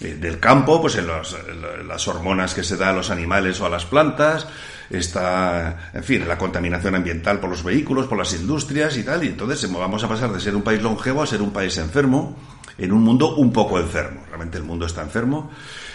eh, 0.00 0.16
del 0.18 0.40
campo, 0.40 0.80
pues 0.80 0.96
en, 0.96 1.06
las 1.06 2.08
hormonas 2.08 2.54
que 2.54 2.64
se 2.64 2.78
dan 2.78 2.90
a 2.90 2.92
los 2.94 3.10
animales 3.10 3.60
o 3.60 3.66
a 3.66 3.68
las 3.68 3.84
plantas, 3.84 4.48
está, 4.90 5.90
en 5.94 6.02
fin, 6.02 6.26
la 6.26 6.36
contaminación 6.36 6.96
ambiental 6.96 7.38
por 7.38 7.48
los 7.48 7.62
vehículos, 7.62 8.06
por 8.06 8.18
las 8.18 8.32
industrias 8.34 8.96
y 8.96 9.04
tal, 9.04 9.24
y 9.24 9.28
entonces 9.28 9.70
vamos 9.72 10.02
a 10.02 10.08
pasar 10.08 10.32
de 10.32 10.40
ser 10.40 10.56
un 10.56 10.62
país 10.62 10.82
longevo 10.82 11.22
a 11.22 11.26
ser 11.26 11.40
un 11.40 11.52
país 11.52 11.78
enfermo, 11.78 12.36
en 12.76 12.92
un 12.92 13.02
mundo 13.02 13.36
un 13.36 13.52
poco 13.52 13.78
enfermo. 13.78 14.22
Realmente 14.26 14.58
el 14.58 14.64
mundo 14.64 14.86
está 14.86 15.02
enfermo 15.02 15.50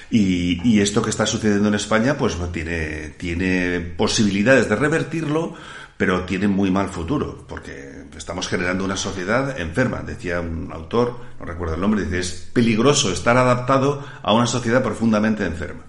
y, 0.10 0.80
esto 0.80 1.02
que 1.02 1.10
está 1.10 1.26
sucediendo 1.26 1.68
en 1.68 1.76
España, 1.76 2.18
pues 2.18 2.38
tiene, 2.52 3.10
tiene 3.18 3.82
posibilidades 3.82 4.70
de 4.70 4.76
revertirlo, 4.76 5.56
pero 5.98 6.24
tiene 6.24 6.48
muy 6.48 6.72
mal 6.72 6.90
futuro, 6.90 7.46
porque 7.48 8.06
estamos 8.16 8.48
generando 8.48 8.86
una 8.86 8.98
sociedad 8.98 9.60
enferma. 9.60 10.02
Decía 10.02 10.40
un 10.42 10.72
autor, 10.72 11.20
no 11.40 11.46
recuerdo 11.46 11.76
el 11.76 11.82
nombre, 11.82 12.04
dice, 12.04 12.20
es 12.20 12.50
peligroso 12.54 13.12
estar 13.12 13.36
adaptado 13.38 14.06
a 14.22 14.34
una 14.34 14.48
sociedad 14.48 14.84
profundamente 14.84 15.46
enferma. 15.46 15.84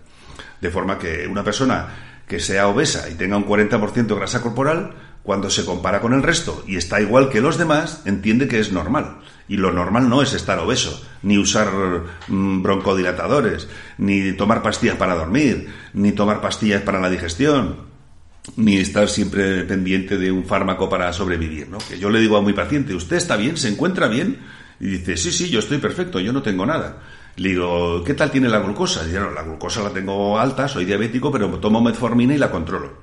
De 0.61 0.71
forma 0.71 0.99
que 0.99 1.27
una 1.27 1.45
persona 1.45 2.16
que 2.27 2.41
sea 2.41 2.69
obesa 2.69 3.09
y 3.09 3.15
tenga 3.15 3.37
un 3.37 3.47
40% 3.47 4.07
de 4.07 4.15
grasa 4.15 4.43
corporal, 4.43 4.95
cuando 5.23 5.51
se 5.51 5.65
compara 5.65 6.01
con 6.01 6.13
el 6.13 6.23
resto 6.23 6.63
y 6.69 6.77
está 6.77 7.01
igual 7.01 7.29
que 7.29 7.41
los 7.41 7.59
demás, 7.59 8.03
entiende 8.05 8.47
que 8.47 8.61
es 8.61 8.71
normal. 8.71 9.19
Y 9.49 9.57
lo 9.57 9.73
normal 9.73 10.09
no 10.09 10.23
es 10.23 10.33
estar 10.33 10.59
obeso, 10.59 11.05
ni 11.23 11.37
usar 11.37 11.69
mm, 12.29 12.63
broncodilatadores, 12.63 13.69
ni 13.99 14.33
tomar 14.33 14.63
pastillas 14.63 14.97
para 14.97 15.17
dormir, 15.17 15.69
ni 15.95 16.13
tomar 16.13 16.41
pastillas 16.41 16.83
para 16.83 17.01
la 17.01 17.11
digestión, 17.11 17.77
ni 18.57 18.77
estar 18.77 19.09
siempre 19.09 19.65
pendiente 19.65 20.17
de 20.17 20.31
un 20.31 20.45
fármaco 20.45 20.89
para 20.89 21.13
sobrevivir, 21.13 21.69
¿no? 21.69 21.79
Que 21.79 21.99
yo 21.99 22.09
le 22.09 22.21
digo 22.21 22.37
a 22.37 22.43
mi 22.43 22.53
paciente, 22.53 22.95
¿usted 22.95 23.17
está 23.17 23.37
bien? 23.37 23.57
¿Se 23.57 23.69
encuentra 23.69 24.07
bien? 24.07 24.39
Y 24.79 24.87
dice, 24.87 25.17
sí, 25.17 25.33
sí, 25.33 25.49
yo 25.49 25.59
estoy 25.59 25.79
perfecto, 25.79 26.21
yo 26.21 26.33
no 26.33 26.43
tengo 26.43 26.67
nada. 26.67 27.03
Le 27.37 27.51
digo, 27.51 28.03
¿qué 28.03 28.15
tal 28.15 28.31
tiene 28.31 28.49
la 28.49 28.61
glucosa? 28.61 29.05
Dice, 29.05 29.21
no, 29.21 29.31
la 29.31 29.43
glucosa 29.43 29.83
la 29.83 29.91
tengo 29.91 30.39
alta, 30.39 30.67
soy 30.69 30.87
diabético, 30.87 31.31
pero 31.31 31.49
tomo 31.59 31.83
metformina 31.83 32.35
y 32.35 32.39
la 32.39 32.51
controlo. 32.51 32.95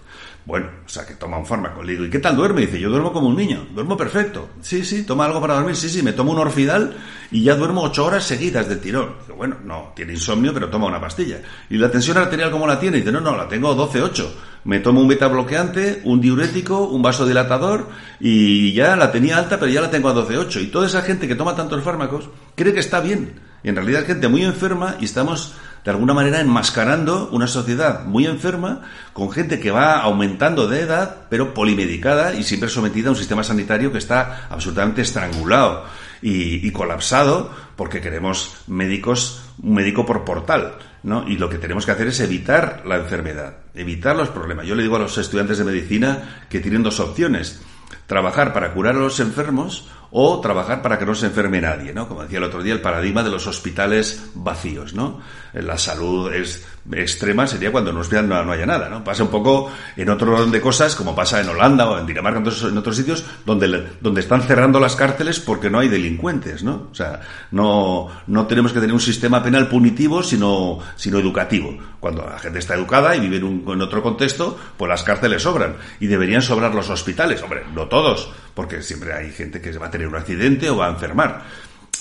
Bueno, 0.45 0.67
o 0.85 0.89
sea, 0.89 1.05
que 1.05 1.13
toma 1.13 1.37
un 1.37 1.45
fármaco. 1.45 1.81
Le 1.83 1.93
digo, 1.93 2.05
¿y 2.05 2.09
qué 2.09 2.19
tal 2.19 2.35
duerme? 2.35 2.61
Dice, 2.61 2.77
yo 2.77 2.89
duermo 2.89 3.13
como 3.13 3.27
un 3.27 3.35
niño, 3.37 3.65
duermo 3.73 3.95
perfecto. 3.95 4.49
Sí, 4.59 4.83
sí, 4.83 5.03
toma 5.03 5.25
algo 5.25 5.39
para 5.39 5.53
dormir. 5.53 5.75
Sí, 5.75 5.87
sí, 5.87 6.03
me 6.03 6.11
tomo 6.11 6.33
un 6.33 6.39
orfidal 6.39 6.97
y 7.31 7.43
ya 7.43 7.55
duermo 7.55 7.81
ocho 7.81 8.05
horas 8.05 8.25
seguidas 8.25 8.67
del 8.67 8.81
tirón. 8.81 9.15
Digo, 9.25 9.37
bueno, 9.37 9.57
no, 9.63 9.93
tiene 9.95 10.13
insomnio, 10.13 10.53
pero 10.53 10.69
toma 10.69 10.87
una 10.87 10.99
pastilla. 10.99 11.39
¿Y 11.69 11.77
la 11.77 11.89
tensión 11.89 12.17
arterial 12.17 12.51
cómo 12.51 12.67
la 12.67 12.77
tiene? 12.77 12.97
Dice, 12.97 13.11
no, 13.11 13.21
no, 13.21 13.37
la 13.37 13.47
tengo 13.47 13.73
12-8. 13.73 14.27
Me 14.65 14.79
tomo 14.79 14.99
un 14.99 15.07
beta 15.07 15.27
bloqueante, 15.27 16.01
un 16.03 16.19
diurético, 16.19 16.87
un 16.87 17.01
vasodilatador 17.01 17.87
y 18.19 18.73
ya 18.73 18.95
la 18.97 19.11
tenía 19.11 19.37
alta, 19.37 19.59
pero 19.59 19.71
ya 19.71 19.81
la 19.81 19.91
tengo 19.91 20.09
a 20.09 20.15
12-8. 20.15 20.61
Y 20.61 20.67
toda 20.67 20.87
esa 20.87 21.03
gente 21.03 21.27
que 21.27 21.35
toma 21.35 21.55
tantos 21.55 21.81
fármacos 21.83 22.29
cree 22.55 22.73
que 22.73 22.79
está 22.81 22.99
bien. 22.99 23.52
Y 23.63 23.69
en 23.69 23.75
realidad 23.75 24.05
gente 24.05 24.27
muy 24.27 24.43
enferma 24.43 24.97
y 24.99 25.05
estamos 25.05 25.53
de 25.83 25.91
alguna 25.91 26.13
manera 26.13 26.39
enmascarando 26.39 27.29
una 27.31 27.47
sociedad 27.47 28.05
muy 28.05 28.25
enferma 28.25 28.81
con 29.11 29.31
gente 29.31 29.59
que 29.59 29.71
va 29.71 29.99
aumentando 29.99 30.67
de 30.67 30.81
edad, 30.81 31.27
pero 31.29 31.53
polimedicada 31.53 32.33
y 32.33 32.43
siempre 32.43 32.69
sometida 32.69 33.09
a 33.09 33.11
un 33.11 33.17
sistema 33.17 33.43
sanitario 33.43 33.91
que 33.91 33.97
está 33.97 34.47
absolutamente 34.49 35.01
estrangulado 35.01 35.85
y, 36.21 36.71
colapsado 36.71 37.51
porque 37.75 37.99
queremos 37.99 38.55
médicos, 38.67 39.43
un 39.61 39.75
médico 39.75 40.05
por 40.05 40.23
portal. 40.23 40.75
¿no? 41.03 41.27
Y 41.27 41.35
lo 41.35 41.49
que 41.49 41.57
tenemos 41.57 41.85
que 41.85 41.91
hacer 41.91 42.07
es 42.07 42.19
evitar 42.21 42.83
la 42.85 42.95
enfermedad, 42.95 43.57
evitar 43.75 44.15
los 44.15 44.29
problemas. 44.29 44.65
Yo 44.65 44.75
le 44.75 44.83
digo 44.83 44.95
a 44.95 44.99
los 44.99 45.17
estudiantes 45.17 45.57
de 45.57 45.65
medicina 45.65 46.45
que 46.49 46.61
tienen 46.61 46.81
dos 46.81 47.01
opciones 47.01 47.61
trabajar 48.07 48.53
para 48.53 48.73
curar 48.73 48.95
a 48.95 48.99
los 48.99 49.19
enfermos 49.19 49.89
o 50.15 50.39
trabajar 50.39 50.83
para 50.83 50.99
que 50.99 51.07
no 51.07 51.15
se 51.15 51.25
enferme 51.25 51.59
nadie, 51.59 51.91
¿no? 51.91 52.07
Como 52.07 52.21
decía 52.21 52.37
el 52.37 52.43
otro 52.43 52.61
día, 52.61 52.73
el 52.73 52.81
paradigma 52.81 53.23
de 53.23 53.31
los 53.31 53.47
hospitales 53.47 54.29
vacíos, 54.35 54.93
¿no? 54.93 55.19
La 55.53 55.77
salud 55.79 56.31
es 56.31 56.63
extrema 56.91 57.47
sería 57.47 57.71
cuando 57.71 57.91
en 57.91 57.97
un 57.97 58.27
no, 58.27 58.51
haya 58.51 58.65
nada, 58.65 58.89
¿no? 58.89 59.03
Pasa 59.03 59.23
un 59.23 59.29
poco 59.29 59.71
en 59.95 60.09
otro 60.09 60.33
orden 60.33 60.51
de 60.51 60.59
cosas, 60.59 60.95
como 60.95 61.15
pasa 61.15 61.39
en 61.39 61.47
Holanda 61.47 61.89
o 61.89 61.97
en 61.97 62.05
Dinamarca, 62.05 62.39
en 62.39 62.77
otros, 62.77 62.95
sitios, 62.95 63.23
donde, 63.45 63.87
donde 64.01 64.21
están 64.21 64.41
cerrando 64.43 64.79
las 64.79 64.95
cárceles 64.95 65.39
porque 65.39 65.69
no 65.69 65.79
hay 65.79 65.87
delincuentes, 65.87 66.63
¿no? 66.63 66.89
O 66.91 66.95
sea, 66.95 67.21
no, 67.51 68.09
no 68.27 68.47
tenemos 68.47 68.73
que 68.73 68.79
tener 68.79 68.93
un 68.93 68.99
sistema 68.99 69.41
penal 69.41 69.69
punitivo, 69.69 70.21
sino, 70.21 70.79
sino 70.95 71.19
educativo. 71.19 71.77
Cuando 71.99 72.27
la 72.29 72.37
gente 72.37 72.59
está 72.59 72.75
educada 72.75 73.15
y 73.15 73.21
vive 73.21 73.37
en, 73.37 73.43
un, 73.45 73.63
en 73.67 73.81
otro 73.81 74.03
contexto, 74.03 74.59
pues 74.75 74.89
las 74.89 75.03
cárceles 75.03 75.43
sobran. 75.43 75.77
Y 76.01 76.07
deberían 76.07 76.41
sobrar 76.41 76.75
los 76.75 76.89
hospitales. 76.89 77.41
Hombre, 77.41 77.63
no 77.73 77.87
todos, 77.87 78.29
porque 78.53 78.81
siempre 78.81 79.13
hay 79.13 79.31
gente 79.31 79.61
que 79.61 79.71
va 79.77 79.87
a 79.87 79.91
tener 79.91 80.02
un 80.07 80.15
accidente 80.15 80.69
o 80.69 80.77
va 80.77 80.87
a 80.87 80.91
enfermar. 80.91 81.43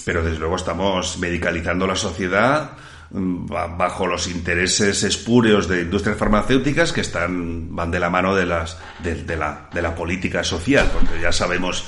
Pero 0.04 0.22
desde 0.22 0.38
luego 0.38 0.56
estamos 0.56 1.18
medicalizando 1.18 1.86
la 1.86 1.96
sociedad 1.96 2.72
mm, 3.10 3.46
bajo 3.46 4.06
los 4.06 4.28
intereses 4.28 5.02
espúreos 5.04 5.68
de 5.68 5.82
industrias 5.82 6.18
farmacéuticas 6.18 6.92
que 6.92 7.02
están 7.02 7.74
van 7.74 7.90
de 7.90 8.00
la 8.00 8.10
mano 8.10 8.34
de 8.34 8.46
las 8.46 8.78
de, 9.02 9.36
la, 9.36 9.68
de 9.72 9.82
la 9.82 9.94
política 9.94 10.42
social 10.42 10.90
porque 10.92 11.20
ya 11.20 11.32
sabemos 11.32 11.84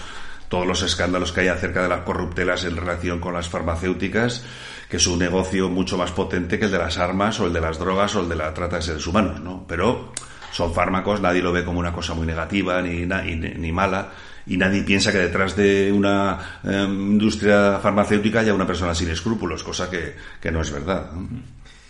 todos 0.48 0.66
los 0.66 0.82
escándalos 0.82 1.32
que 1.32 1.40
hay 1.40 1.48
acerca 1.48 1.82
de 1.82 1.88
las 1.88 2.02
corruptelas 2.02 2.64
en 2.64 2.76
relación 2.76 3.18
con 3.18 3.34
las 3.34 3.48
farmacéuticas 3.48 4.44
que 4.88 4.98
es 4.98 5.06
un 5.06 5.18
negocio 5.18 5.68
mucho 5.68 5.96
más 5.96 6.12
potente 6.12 6.58
que 6.58 6.66
el 6.66 6.70
de 6.70 6.78
las 6.78 6.98
armas 6.98 7.40
o 7.40 7.46
el 7.46 7.52
de 7.52 7.60
las 7.60 7.78
drogas 7.78 8.14
o 8.14 8.20
el 8.20 8.28
de 8.28 8.36
la 8.36 8.54
trata 8.54 8.76
de 8.76 8.82
seres 8.82 9.06
humanos 9.06 9.40
no 9.40 9.64
pero 9.66 10.12
son 10.52 10.72
fármacos 10.72 11.20
nadie 11.20 11.42
lo 11.42 11.52
ve 11.52 11.64
como 11.64 11.80
una 11.80 11.92
cosa 11.92 12.14
muy 12.14 12.26
negativa 12.26 12.80
ni, 12.82 13.06
ni, 13.06 13.34
ni 13.34 13.72
mala 13.72 14.12
y 14.46 14.56
nadie 14.56 14.82
piensa 14.82 15.10
que 15.10 15.18
detrás 15.18 15.56
de 15.56 15.90
una 15.92 16.38
em, 16.64 17.12
industria 17.12 17.78
farmacéutica 17.82 18.40
haya 18.40 18.54
una 18.54 18.66
persona 18.66 18.94
sin 18.94 19.10
escrúpulos, 19.10 19.62
cosa 19.62 19.88
que, 19.90 20.50
no 20.50 20.60
es 20.60 20.70
verdad. 20.70 21.10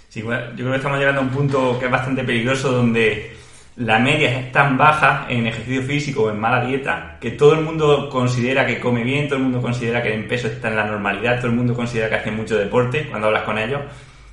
Sí, 0.09 0.21
yo 0.21 0.29
creo 0.29 0.71
que 0.71 0.77
estamos 0.77 0.99
llegando 0.99 1.21
a 1.21 1.25
un 1.25 1.31
punto 1.31 1.79
que 1.79 1.87
es 1.87 1.91
bastante 1.91 2.23
peligroso 2.23 2.71
donde 2.71 3.35
la 3.77 3.99
media 3.99 4.39
es 4.39 4.53
tan 4.53 4.79
baja 4.79 5.27
en 5.29 5.49
ejercicio 5.49 5.83
físico 5.83 6.23
o 6.25 6.31
en 6.31 6.39
mala 6.39 6.65
dieta 6.65 7.17
que 7.21 7.33
todo 7.33 7.55
el 7.55 7.63
mundo 7.63 8.09
considera 8.09 8.65
que 8.65 8.79
come 8.79 9.03
bien, 9.03 9.27
todo 9.27 9.39
el 9.39 9.45
mundo 9.45 9.61
considera 9.61 10.01
que 10.01 10.15
el 10.15 10.27
peso 10.27 10.47
está 10.47 10.69
en 10.69 10.77
la 10.77 10.87
normalidad, 10.87 11.39
todo 11.39 11.49
el 11.49 11.57
mundo 11.57 11.75
considera 11.75 12.09
que 12.09 12.15
hace 12.15 12.31
mucho 12.31 12.57
deporte 12.57 13.09
cuando 13.09 13.27
hablas 13.27 13.43
con 13.43 13.59
ellos 13.59 13.81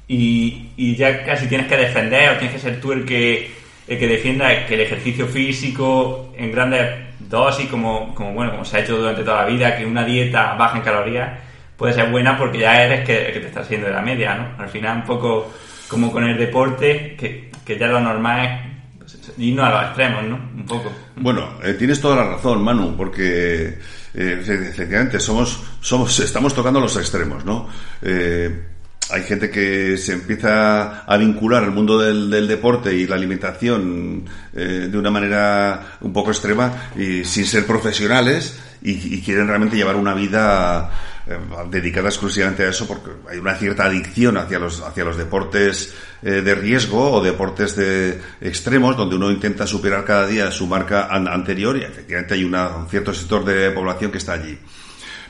y, 0.08 0.70
y 0.78 0.96
ya 0.96 1.24
casi 1.24 1.48
tienes 1.48 1.68
que 1.68 1.78
defender 1.78 2.30
o 2.30 2.38
tienes 2.38 2.54
que 2.54 2.62
ser 2.62 2.80
tú 2.80 2.92
el 2.92 3.04
que, 3.04 3.50
el 3.88 3.98
que 3.98 4.08
defienda 4.08 4.68
que 4.68 4.75
el 4.75 4.82
ejercicio 4.82 5.25
físico 5.25 6.32
en 6.38 6.51
grandes 6.51 7.11
dosis, 7.31 7.67
como, 7.67 8.13
como, 8.13 8.33
bueno, 8.33 8.51
como 8.51 8.65
se 8.65 8.77
ha 8.77 8.79
hecho 8.81 8.97
durante 8.97 9.23
toda 9.23 9.41
la 9.41 9.47
vida, 9.47 9.75
que 9.75 9.85
una 9.85 10.05
dieta 10.05 10.53
baja 10.53 10.77
en 10.77 10.83
calorías 10.83 11.39
puede 11.75 11.93
ser 11.93 12.11
buena 12.11 12.38
porque 12.38 12.59
ya 12.59 12.83
eres 12.83 13.07
que, 13.07 13.31
que 13.33 13.39
te 13.39 13.47
estás 13.47 13.65
haciendo 13.65 13.88
de 13.88 13.93
la 13.93 14.01
media, 14.01 14.35
¿no? 14.35 14.63
Al 14.63 14.69
final 14.69 14.97
un 14.97 15.03
poco 15.05 15.51
como 15.88 16.11
con 16.11 16.23
el 16.23 16.38
deporte, 16.38 17.15
que, 17.17 17.50
que 17.65 17.77
ya 17.77 17.88
lo 17.88 18.00
normal 18.00 18.45
es 18.45 19.17
pues, 19.17 19.33
irnos 19.39 19.65
a 19.65 19.69
los 19.71 19.83
extremos, 19.85 20.23
¿no? 20.23 20.35
Un 20.35 20.65
poco. 20.65 20.91
Bueno, 21.15 21.57
eh, 21.63 21.73
tienes 21.73 22.00
toda 22.00 22.17
la 22.17 22.35
razón, 22.35 22.63
Manu, 22.63 22.95
porque 22.95 23.79
eh, 24.13 24.43
efectivamente 24.45 25.19
somos, 25.19 25.59
somos, 25.81 26.19
estamos 26.19 26.53
tocando 26.53 26.79
los 26.79 26.95
extremos, 26.97 27.43
¿no? 27.43 27.67
Eh, 28.01 28.71
hay 29.12 29.24
gente 29.24 29.50
que 29.50 29.98
se 29.98 30.13
empieza 30.13 31.01
a 31.01 31.18
vincular 31.18 31.63
al 31.63 31.72
mundo 31.72 32.00
del, 32.00 32.48
deporte 32.48 32.94
y 32.94 33.08
la 33.08 33.15
alimentación 33.15 34.25
eh, 34.53 34.88
de 34.91 34.98
una 34.98 35.12
manera 35.12 35.98
un 36.01 36.13
poco 36.13 36.32
extrema 36.32 36.91
y 36.98 37.24
sin 37.25 37.46
ser 37.46 37.65
profesionales 37.65 38.60
y, 38.82 39.22
quieren 39.22 39.48
realmente 39.48 39.75
llevar 39.75 39.96
una 39.96 40.13
vida 40.13 40.89
eh, 41.27 41.38
dedicada 41.70 42.10
exclusivamente 42.10 42.65
a 42.65 42.70
eso 42.70 42.88
porque 42.88 43.12
hay 43.30 43.38
una 43.38 43.56
cierta 43.56 43.86
adicción 43.86 44.38
hacia 44.38 44.58
los 44.58 44.82
hacia 44.82 45.03
los 45.03 45.18
deportes 45.18 45.94
eh, 46.24 46.41
de 46.41 46.56
riesgo 46.56 47.12
o 47.12 47.22
deportes 47.22 47.75
de 47.75 48.20
extremos 48.41 48.98
donde 48.98 49.15
uno 49.15 49.30
intenta 49.30 49.68
superar 49.68 50.03
cada 50.03 50.25
día 50.25 50.51
su 50.51 50.65
marca 50.68 51.08
anterior 51.10 51.77
y 51.77 51.84
efectivamente 51.84 52.34
hay 52.34 52.44
un 52.44 52.88
cierto 52.89 53.13
sector 53.13 53.46
de 53.46 53.72
población 53.72 54.12
que 54.12 54.18
está 54.18 54.34
allí. 54.34 54.58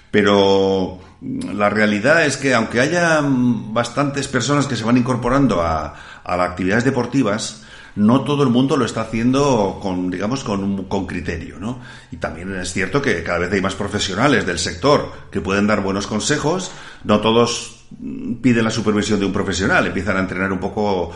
Pero 0.10 1.00
la 1.22 1.70
realidad 1.70 2.26
es 2.26 2.38
que 2.38 2.54
aunque 2.54 2.80
haya 2.80 3.22
bastantes 3.24 4.28
personas 4.28 4.66
que 4.66 4.76
se 4.76 4.84
van 4.84 4.98
incorporando 4.98 5.62
a, 5.62 5.94
a 6.24 6.38
las 6.38 6.50
actividades 6.50 6.84
deportivas, 6.84 7.64
no 7.96 8.24
todo 8.24 8.44
el 8.44 8.50
mundo 8.50 8.78
lo 8.78 8.86
está 8.86 9.02
haciendo 9.02 9.80
con, 9.82 10.10
digamos, 10.10 10.44
con, 10.44 10.86
con 10.86 11.06
criterio, 11.06 11.60
¿no? 11.60 11.80
Y 12.12 12.18
también 12.18 12.56
es 12.56 12.72
cierto 12.72 13.02
que 13.02 13.22
cada 13.24 13.40
vez 13.40 13.52
hay 13.52 13.62
más 13.62 13.76
profesionales 13.76 14.46
del 14.46 14.60
sector 14.60 15.12
que 15.30 15.42
pueden 15.42 15.68
dar 15.68 15.82
buenos 15.82 16.08
consejos, 16.08 16.72
no 17.04 17.20
todos 17.20 17.81
piden 18.42 18.64
la 18.64 18.72
supervisión 18.72 19.20
de 19.20 19.26
un 19.26 19.34
profesional, 19.34 19.86
empiezan 19.86 20.18
a 20.18 20.22
entrenar 20.22 20.52
un 20.52 20.60
poco 20.60 21.12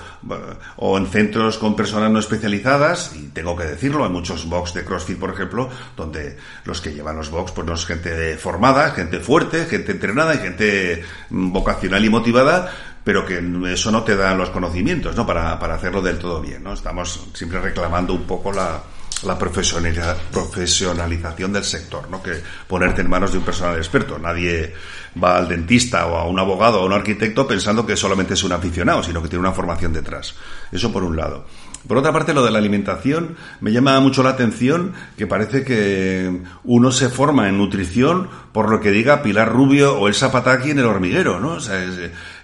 o 0.78 0.98
en 0.98 1.08
centros 1.08 1.58
con 1.58 1.76
personas 1.76 2.12
no 2.12 2.20
especializadas, 2.20 3.16
y 3.16 3.30
tengo 3.30 3.56
que 3.56 3.64
decirlo, 3.64 4.04
hay 4.04 4.12
muchos 4.12 4.48
box 4.48 4.74
de 4.74 4.84
CrossFit, 4.84 5.18
por 5.18 5.32
ejemplo, 5.32 5.70
donde 5.96 6.38
los 6.66 6.82
que 6.82 6.94
llevan 6.94 7.18
los 7.18 7.30
box 7.30 7.52
pues 7.52 7.66
no 7.66 7.74
es 7.74 7.86
gente 7.86 8.38
formada, 8.38 8.92
gente 8.92 9.20
fuerte, 9.20 9.66
gente 9.66 9.94
entrenada 9.94 10.36
y 10.36 10.40
gente 10.40 11.04
vocacional 11.30 12.04
y 12.04 12.10
motivada, 12.10 12.72
pero 13.04 13.26
que 13.26 13.42
eso 13.72 13.92
no 13.92 14.04
te 14.04 14.16
da 14.16 14.34
los 14.34 14.50
conocimientos, 14.50 15.16
¿no? 15.16 15.26
Para, 15.26 15.58
para 15.60 15.76
hacerlo 15.76 16.02
del 16.02 16.20
todo 16.20 16.42
bien, 16.42 16.64
¿no? 16.64 16.74
Estamos 16.74 17.28
siempre 17.34 17.60
reclamando 17.62 18.14
un 18.14 18.24
poco 18.24 18.52
la, 18.52 18.82
la 19.24 19.40
profesionalización 19.40 21.54
del 21.54 21.64
sector, 21.64 22.10
¿no? 22.10 22.22
Que 22.22 22.34
ponerte 22.68 23.00
en 23.02 23.10
manos 23.10 23.32
de 23.32 23.38
un 23.38 23.46
personal 23.46 23.78
experto. 23.78 24.20
Nadie 24.20 24.74
va 25.22 25.38
al 25.38 25.48
dentista 25.48 26.08
o 26.08 26.18
a 26.18 26.28
un 26.28 26.40
abogado 26.40 26.80
o 26.80 26.84
a 26.84 26.86
un 26.86 26.94
arquitecto 26.94 27.48
pensando 27.48 27.86
que 27.86 27.96
solamente 27.96 28.34
es 28.34 28.44
un 28.44 28.52
aficionado, 28.52 29.04
sino 29.04 29.22
que 29.22 29.30
tiene 29.30 29.42
una 29.42 29.54
formación 29.54 29.94
detrás. 29.94 30.36
Eso 30.72 30.92
por 30.92 31.04
un 31.04 31.16
lado. 31.16 31.46
Por 31.88 31.98
otra 31.98 32.12
parte, 32.12 32.34
lo 32.34 32.44
de 32.44 32.50
la 32.50 32.58
alimentación 32.58 33.38
me 33.62 33.72
llama 33.72 34.00
mucho 34.00 34.24
la 34.24 34.32
atención 34.32 34.94
que 35.18 35.28
parece 35.28 35.64
que 35.64 36.42
uno 36.64 36.92
se 36.92 37.10
forma 37.10 37.48
en 37.48 37.60
nutrición 37.60 38.28
por 38.52 38.70
lo 38.70 38.80
que 38.80 38.90
diga 38.90 39.22
Pilar 39.22 39.52
Rubio 39.52 39.96
o 39.98 40.08
el 40.08 40.16
Zapataki 40.16 40.72
en 40.72 40.80
el 40.80 40.86
hormiguero, 40.86 41.40
¿no? 41.40 41.54
O 41.54 41.60
sea, 41.60 41.86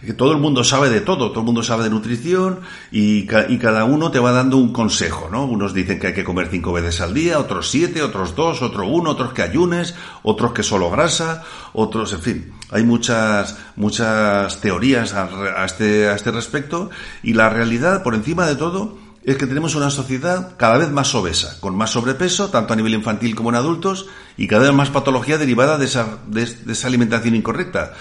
que 0.06 0.14
todo 0.14 0.32
el 0.32 0.40
mundo 0.40 0.64
sabe 0.64 0.90
de 0.90 1.02
todo, 1.02 1.30
todo 1.30 1.42
el 1.42 1.46
mundo 1.46 1.64
sabe 1.64 1.84
de 1.84 1.90
nutrición 1.90 2.62
y, 2.92 3.28
y, 3.50 3.58
cada 3.58 3.86
uno 3.86 4.12
te 4.12 4.20
va 4.20 4.32
dando 4.32 4.58
un 4.58 4.74
consejo, 4.74 5.30
¿no? 5.32 5.46
Unos 5.46 5.74
dicen 5.74 6.00
que 6.00 6.08
hay 6.08 6.14
que 6.14 6.24
comer 6.24 6.48
cinco 6.50 6.74
veces 6.74 7.02
al 7.02 7.14
día, 7.14 7.40
otros 7.40 7.70
siete, 7.70 8.02
otros 8.02 8.36
dos, 8.36 8.62
otro 8.62 8.88
uno, 8.88 9.12
otros 9.12 9.34
que 9.34 9.44
ayunes, 9.44 9.96
otros 10.24 10.54
que 10.54 10.64
solo 10.64 10.90
grasa, 10.90 11.44
otros, 11.74 12.14
en 12.14 12.22
fin, 12.22 12.54
hay 12.72 12.84
muchas, 12.84 13.58
muchas 13.76 14.60
teorías 14.60 15.14
a, 15.14 15.30
a 15.62 15.66
este, 15.66 16.08
a 16.08 16.16
este 16.16 16.32
respecto 16.32 16.90
y 17.22 17.34
la 17.34 17.50
realidad, 17.50 18.04
por 18.04 18.16
encima 18.16 18.48
de 18.48 18.56
todo, 18.56 18.98
es 19.24 19.38
que 19.38 19.46
tenemos 19.46 19.76
una 19.76 19.90
sociedad 19.90 20.56
cada 20.58 20.78
vez 20.78 20.90
más 20.90 21.14
obesa, 21.14 21.60
con 21.60 21.76
más 21.76 21.92
sobrepeso, 21.92 22.50
tanto 22.50 22.74
a 22.74 22.76
nivel 22.76 22.96
infantil 22.96 23.36
como 23.36 23.50
en 23.50 23.56
adultos, 23.56 24.08
y 24.36 24.48
cada 24.48 24.64
vez 24.64 24.74
más 24.74 24.90
patología 24.90 25.38
derivada 25.38 25.78
de 25.78 25.86
esa, 25.86 26.18
de, 26.28 26.44
esa 26.44 26.88
alimentación 26.88 27.36
incorrecta. 27.36 27.94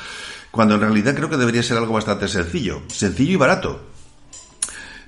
Cuando 0.50 0.74
en 0.74 0.80
realidad 0.80 1.14
creo 1.14 1.30
que 1.30 1.36
debería 1.36 1.62
ser 1.62 1.76
algo 1.76 1.94
bastante 1.94 2.28
sencillo, 2.28 2.82
sencillo 2.88 3.32
y 3.32 3.36
barato. 3.36 3.80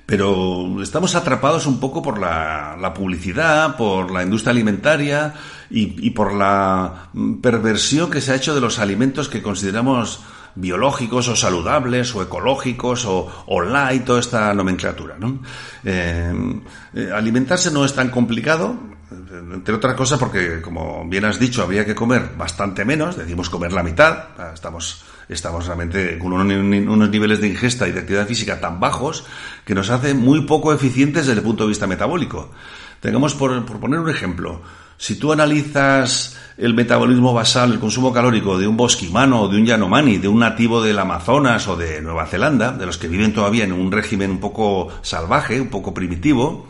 Pero 0.05 0.81
estamos 0.81 1.15
atrapados 1.15 1.65
un 1.65 1.79
poco 1.79 2.01
por 2.01 2.19
la, 2.19 2.93
publicidad, 2.93 3.77
por 3.77 4.11
la 4.11 4.23
industria 4.23 4.51
alimentaria 4.51 5.33
y, 5.69 6.05
y 6.05 6.09
por 6.11 6.33
la 6.33 7.09
perversión 7.41 8.11
que 8.11 8.21
se 8.21 8.33
ha 8.33 8.35
hecho 8.35 8.53
de 8.53 8.61
los 8.61 8.79
alimentos 8.79 9.29
que 9.29 9.41
consideramos 9.41 10.21
biológicos 10.55 11.27
o 11.29 11.35
saludables 11.35 12.13
o 12.15 12.21
ecológicos 12.21 13.05
o, 13.05 13.45
o 13.47 13.61
light, 13.61 14.05
toda 14.05 14.19
esta 14.19 14.53
nomenclatura. 14.53 15.15
¿no? 15.17 15.39
Eh, 15.83 16.61
eh, 16.93 17.09
alimentarse 17.13 17.71
no 17.71 17.85
es 17.85 17.93
tan 17.93 18.09
complicado, 18.09 18.77
entre 19.11 19.75
otras 19.75 19.95
cosas 19.95 20.19
porque, 20.19 20.61
como 20.61 21.07
bien 21.07 21.25
has 21.25 21.39
dicho, 21.39 21.63
habría 21.63 21.85
que 21.85 21.95
comer 21.95 22.31
bastante 22.37 22.85
menos, 22.85 23.17
decimos 23.17 23.49
comer 23.49 23.73
la 23.73 23.83
mitad, 23.83 24.29
estamos, 24.53 25.03
estamos 25.29 25.65
realmente 25.65 26.17
con 26.19 26.33
unos 26.33 27.09
niveles 27.09 27.41
de 27.41 27.47
ingesta 27.47 27.87
y 27.87 27.91
de 27.91 27.99
actividad 27.99 28.27
física 28.27 28.59
tan 28.59 28.79
bajos 28.79 29.25
que 29.65 29.75
nos 29.75 29.89
hace 29.89 30.13
muy 30.13 30.41
poco 30.41 30.73
eficientes 30.73 31.27
desde 31.27 31.39
el 31.39 31.45
punto 31.45 31.63
de 31.63 31.69
vista 31.69 31.87
metabólico. 31.87 32.51
Tengamos, 32.99 33.33
por, 33.35 33.65
por 33.65 33.79
poner 33.79 33.99
un 33.99 34.09
ejemplo, 34.09 34.61
si 34.97 35.15
tú 35.15 35.33
analizas 35.33 36.37
el 36.57 36.73
metabolismo 36.73 37.33
basal, 37.33 37.73
el 37.73 37.79
consumo 37.79 38.13
calórico 38.13 38.57
de 38.57 38.67
un 38.67 38.77
bosquimano 38.77 39.41
o 39.41 39.47
de 39.49 39.57
un 39.57 39.65
yanomani, 39.65 40.17
de 40.17 40.27
un 40.27 40.39
nativo 40.39 40.81
del 40.81 40.99
Amazonas 40.99 41.67
o 41.67 41.75
de 41.75 42.01
Nueva 42.01 42.27
Zelanda, 42.27 42.71
de 42.71 42.85
los 42.85 42.97
que 42.97 43.07
viven 43.07 43.33
todavía 43.33 43.63
en 43.63 43.73
un 43.73 43.91
régimen 43.91 44.31
un 44.31 44.39
poco 44.39 44.89
salvaje, 45.01 45.59
un 45.59 45.69
poco 45.69 45.93
primitivo, 45.93 46.67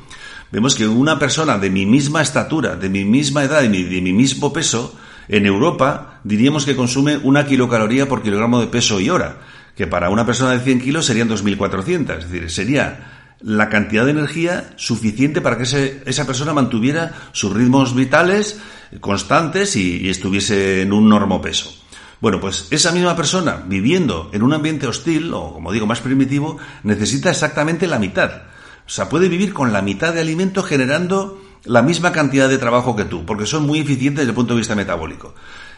vemos 0.52 0.76
que 0.76 0.88
una 0.88 1.20
persona 1.20 1.58
de 1.58 1.70
mi 1.70 1.86
misma 1.86 2.22
estatura, 2.22 2.76
de 2.76 2.90
mi 2.90 3.04
misma 3.06 3.44
edad 3.44 3.62
y 3.64 3.84
de 3.84 4.02
mi 4.02 4.14
mismo 4.14 4.54
peso, 4.54 4.96
en 5.28 5.46
Europa 5.46 6.20
diríamos 6.24 6.66
que 6.66 6.76
consume 6.76 7.18
una 7.18 7.46
kilocaloría 7.46 8.08
por 8.08 8.22
kilogramo 8.22 8.60
de 8.60 8.68
peso 8.68 9.00
y 9.00 9.10
hora, 9.10 9.38
que 9.76 9.88
para 9.88 10.10
una 10.10 10.26
persona 10.26 10.52
de 10.52 10.60
100 10.60 10.82
kilos 10.82 11.06
serían 11.06 11.30
2.400, 11.30 12.18
es 12.18 12.32
decir, 12.32 12.50
sería 12.50 13.14
la 13.44 13.70
cantidad 13.70 14.06
de 14.06 14.12
energía 14.12 14.74
suficiente 14.78 15.42
para 15.42 15.58
que 15.58 16.02
esa 16.06 16.26
persona 16.26 16.54
mantuviera 16.54 17.12
sus 17.34 17.54
ritmos 17.54 17.94
vitales 17.94 18.60
constantes 19.02 19.76
y, 19.76 20.10
estuviese 20.10 20.82
en 20.82 20.94
un 20.94 21.10
normo 21.10 21.42
peso. 21.42 21.74
Bueno, 22.22 22.40
pues 22.40 22.68
esa 22.72 22.94
misma 22.94 23.18
persona 23.18 23.64
viviendo 23.68 24.30
en 24.34 24.44
un 24.44 24.54
ambiente 24.54 24.88
hostil, 24.88 25.34
o 25.34 25.54
como 25.54 25.74
digo, 25.74 25.86
más 25.86 26.00
primitivo, 26.00 26.58
necesita 26.84 27.30
exactamente 27.30 27.86
la 27.86 28.00
mitad. 28.00 28.44
O 28.86 28.90
sea, 28.90 29.10
puede 29.10 29.28
vivir 29.28 29.54
con 29.54 29.74
la 29.74 29.82
mitad 29.82 30.14
de 30.14 30.22
alimento 30.22 30.64
generando 30.64 31.43
la 31.66 31.82
misma 31.82 32.12
cantidad 32.12 32.50
de 32.50 32.58
trabajo 32.58 32.96
que 32.96 33.06
tú, 33.06 33.26
porque 33.26 33.46
son 33.46 33.66
muy 33.66 33.80
eficientes 33.80 34.22
desde 34.22 34.32
el 34.32 34.36
punto 34.36 34.54
de 34.54 34.60
vista 34.60 34.76
metabólico. 34.76 35.34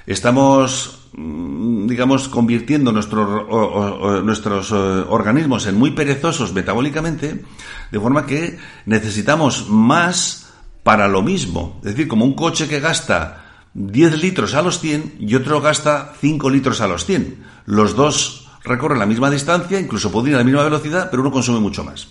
Estamos 0.06 1.06
Mm, 1.18 1.88
digamos, 1.88 2.28
convirtiendo 2.28 2.92
nuestros 2.92 4.72
eh, 4.72 5.06
organismos 5.08 5.66
en 5.66 5.78
muy 5.78 5.92
perezosos 5.92 6.52
metabólicamente, 6.52 7.46
de 7.90 8.00
forma 8.00 8.26
que 8.26 8.60
necesitamos 8.86 9.70
más 9.70 10.52
para 10.84 11.08
lo 11.08 11.22
mismo. 11.22 11.80
Es 11.86 11.96
decir, 11.96 12.10
como 12.10 12.26
un 12.26 12.34
coche 12.34 12.68
que 12.68 12.82
gasta 12.82 13.46
10 13.76 14.22
litros 14.22 14.56
a 14.56 14.62
los 14.62 14.80
100 14.80 15.16
y 15.20 15.36
otro 15.36 15.62
gasta 15.62 16.14
5 16.20 16.50
litros 16.50 16.82
a 16.82 16.88
los 16.88 17.06
100. 17.06 17.46
Los 17.66 17.96
dos 17.96 18.50
recorren 18.66 19.00
la 19.00 19.06
misma 19.06 19.30
distancia, 19.30 19.80
incluso 19.80 20.12
pueden 20.12 20.32
ir 20.32 20.36
a 20.36 20.40
la 20.40 20.44
misma 20.44 20.64
velocidad, 20.64 21.08
pero 21.10 21.22
uno 21.22 21.32
consume 21.32 21.62
mucho 21.62 21.86
más. 21.86 22.10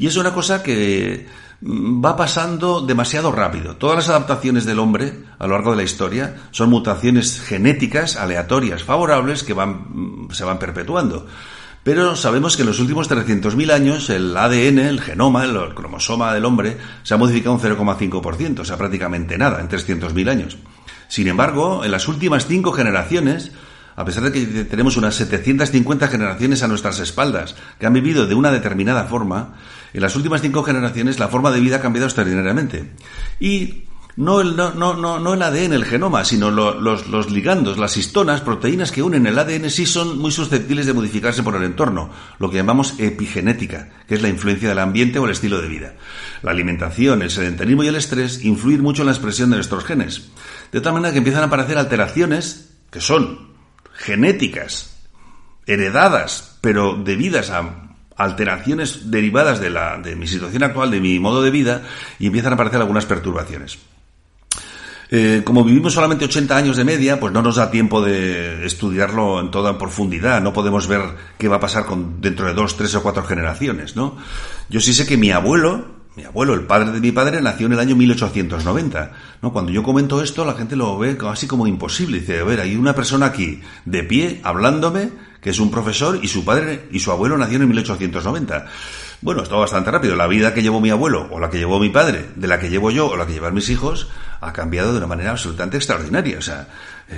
Y 0.00 0.06
es 0.06 0.16
una 0.16 0.32
cosa 0.32 0.62
que 0.62 1.28
Mm, 1.62 2.02
va 2.02 2.16
pasando 2.16 2.80
demasiado 2.80 3.32
rápido. 3.32 3.76
Todas 3.76 3.96
las 3.96 4.08
adaptaciones 4.08 4.64
del 4.64 4.78
hombre 4.78 5.12
a 5.38 5.46
lo 5.46 5.54
largo 5.54 5.72
de 5.72 5.76
la 5.76 5.82
historia 5.82 6.36
son 6.52 6.70
mutaciones 6.70 7.40
genéticas 7.40 8.16
aleatorias 8.16 8.82
favorables 8.82 9.42
que 9.42 9.52
van, 9.52 10.26
mm, 10.26 10.30
se 10.30 10.44
van 10.44 10.58
perpetuando. 10.58 11.26
Pero 11.82 12.16
sabemos 12.16 12.56
que 12.56 12.62
en 12.62 12.68
los 12.68 12.80
últimos 12.80 13.08
300.000 13.08 13.70
años 13.70 14.10
el 14.10 14.36
ADN, 14.36 14.78
el 14.78 15.00
genoma, 15.00 15.44
el 15.44 15.74
cromosoma 15.74 16.32
del 16.32 16.44
hombre, 16.44 16.78
se 17.02 17.14
ha 17.14 17.18
modificado 17.18 17.54
un 17.54 17.60
0,5%, 17.60 18.62
o 18.62 18.64
sea, 18.64 18.76
prácticamente 18.76 19.36
nada 19.38 19.60
en 19.60 19.68
300.000 19.68 20.30
años. 20.30 20.58
Sin 21.08 21.28
embargo, 21.28 21.84
en 21.84 21.90
las 21.90 22.06
últimas 22.08 22.46
cinco 22.46 22.72
generaciones, 22.72 23.52
a 23.96 24.04
pesar 24.04 24.24
de 24.24 24.32
que 24.32 24.64
tenemos 24.64 24.96
unas 24.96 25.14
750 25.14 26.08
generaciones 26.08 26.62
a 26.62 26.68
nuestras 26.68 27.00
espaldas 27.00 27.54
que 27.78 27.86
han 27.86 27.92
vivido 27.92 28.26
de 28.26 28.34
una 28.34 28.50
determinada 28.50 29.04
forma, 29.04 29.54
en 29.92 30.00
las 30.00 30.16
últimas 30.16 30.42
cinco 30.42 30.62
generaciones 30.62 31.18
la 31.18 31.28
forma 31.28 31.50
de 31.50 31.60
vida 31.60 31.76
ha 31.76 31.80
cambiado 31.80 32.06
extraordinariamente. 32.06 32.90
Y 33.38 33.84
no 34.16 34.40
el, 34.40 34.56
no, 34.56 34.74
no, 34.74 35.18
no 35.18 35.34
el 35.34 35.42
ADN, 35.42 35.72
el 35.72 35.84
genoma, 35.84 36.24
sino 36.24 36.50
los, 36.50 37.08
los, 37.08 37.30
ligandos, 37.30 37.78
las 37.78 37.96
histonas, 37.96 38.40
proteínas 38.40 38.92
que 38.92 39.02
unen 39.02 39.26
el 39.26 39.38
ADN 39.38 39.70
sí 39.70 39.86
son 39.86 40.18
muy 40.18 40.32
susceptibles 40.32 40.86
de 40.86 40.92
modificarse 40.92 41.42
por 41.42 41.56
el 41.56 41.62
entorno, 41.62 42.10
lo 42.38 42.50
que 42.50 42.56
llamamos 42.56 42.98
epigenética, 42.98 43.88
que 44.06 44.16
es 44.16 44.22
la 44.22 44.28
influencia 44.28 44.68
del 44.68 44.78
ambiente 44.78 45.18
o 45.18 45.24
el 45.24 45.30
estilo 45.30 45.62
de 45.62 45.68
vida. 45.68 45.94
La 46.42 46.50
alimentación, 46.50 47.22
el 47.22 47.30
sedentarismo 47.30 47.82
y 47.82 47.88
el 47.88 47.96
estrés 47.96 48.44
influyen 48.44 48.82
mucho 48.82 49.02
en 49.02 49.06
la 49.06 49.12
expresión 49.12 49.50
de 49.50 49.56
nuestros 49.56 49.84
genes, 49.84 50.28
de 50.72 50.80
tal 50.80 50.92
manera 50.92 51.12
que 51.12 51.18
empiezan 51.18 51.42
a 51.42 51.46
aparecer 51.46 51.78
alteraciones 51.78 52.74
que 52.90 53.00
son 53.00 53.50
genéticas, 53.94 54.98
heredadas, 55.66 56.58
pero 56.60 56.94
debidas 56.94 57.50
a 57.50 57.89
alteraciones 58.20 59.10
derivadas 59.10 59.60
de, 59.60 59.70
la, 59.70 59.98
de 59.98 60.14
mi 60.14 60.26
situación 60.26 60.62
actual, 60.62 60.90
de 60.90 61.00
mi 61.00 61.18
modo 61.18 61.42
de 61.42 61.50
vida, 61.50 61.82
y 62.18 62.26
empiezan 62.26 62.52
a 62.52 62.54
aparecer 62.54 62.80
algunas 62.80 63.06
perturbaciones. 63.06 63.78
Eh, 65.12 65.40
como 65.42 65.64
vivimos 65.64 65.94
solamente 65.94 66.26
80 66.26 66.54
años 66.56 66.76
de 66.76 66.84
media, 66.84 67.18
pues 67.18 67.32
no 67.32 67.42
nos 67.42 67.56
da 67.56 67.70
tiempo 67.70 68.02
de 68.02 68.64
estudiarlo 68.66 69.40
en 69.40 69.50
toda 69.50 69.78
profundidad. 69.78 70.40
No 70.40 70.52
podemos 70.52 70.86
ver 70.86 71.00
qué 71.38 71.48
va 71.48 71.56
a 71.56 71.60
pasar 71.60 71.86
con, 71.86 72.20
dentro 72.20 72.46
de 72.46 72.52
dos, 72.52 72.76
tres 72.76 72.94
o 72.94 73.02
cuatro 73.02 73.24
generaciones, 73.24 73.96
¿no? 73.96 74.16
Yo 74.68 74.80
sí 74.80 74.92
sé 74.92 75.06
que 75.06 75.16
mi 75.16 75.32
abuelo, 75.32 75.86
mi 76.14 76.24
abuelo, 76.24 76.52
el 76.54 76.62
padre 76.62 76.92
de 76.92 77.00
mi 77.00 77.10
padre, 77.10 77.40
nació 77.40 77.66
en 77.66 77.72
el 77.72 77.80
año 77.80 77.96
1890. 77.96 79.12
¿no? 79.42 79.52
Cuando 79.52 79.72
yo 79.72 79.82
comento 79.82 80.22
esto, 80.22 80.44
la 80.44 80.54
gente 80.54 80.76
lo 80.76 80.96
ve 80.98 81.16
casi 81.16 81.48
como 81.48 81.66
imposible. 81.66 82.20
Dice, 82.20 82.40
a 82.40 82.44
ver, 82.44 82.60
hay 82.60 82.76
una 82.76 82.94
persona 82.94 83.26
aquí 83.26 83.62
de 83.86 84.04
pie 84.04 84.40
hablándome 84.44 85.10
que 85.40 85.50
es 85.50 85.58
un 85.58 85.70
profesor 85.70 86.18
y 86.22 86.28
su 86.28 86.44
padre 86.44 86.88
y 86.90 87.00
su 87.00 87.10
abuelo 87.10 87.38
nacieron 87.38 87.62
en 87.62 87.68
1890. 87.70 88.66
Bueno, 89.22 89.42
esto 89.42 89.58
bastante 89.58 89.90
rápido. 89.90 90.16
La 90.16 90.26
vida 90.26 90.54
que 90.54 90.62
llevó 90.62 90.80
mi 90.80 90.90
abuelo, 90.90 91.28
o 91.30 91.38
la 91.38 91.50
que 91.50 91.58
llevó 91.58 91.78
mi 91.78 91.90
padre, 91.90 92.26
de 92.36 92.48
la 92.48 92.58
que 92.58 92.70
llevo 92.70 92.90
yo, 92.90 93.08
o 93.08 93.16
la 93.16 93.26
que 93.26 93.34
llevan 93.34 93.54
mis 93.54 93.68
hijos, 93.68 94.08
ha 94.40 94.52
cambiado 94.52 94.92
de 94.92 94.98
una 94.98 95.06
manera 95.06 95.30
absolutamente 95.30 95.76
extraordinaria. 95.76 96.38
O 96.38 96.42
sea, 96.42 96.68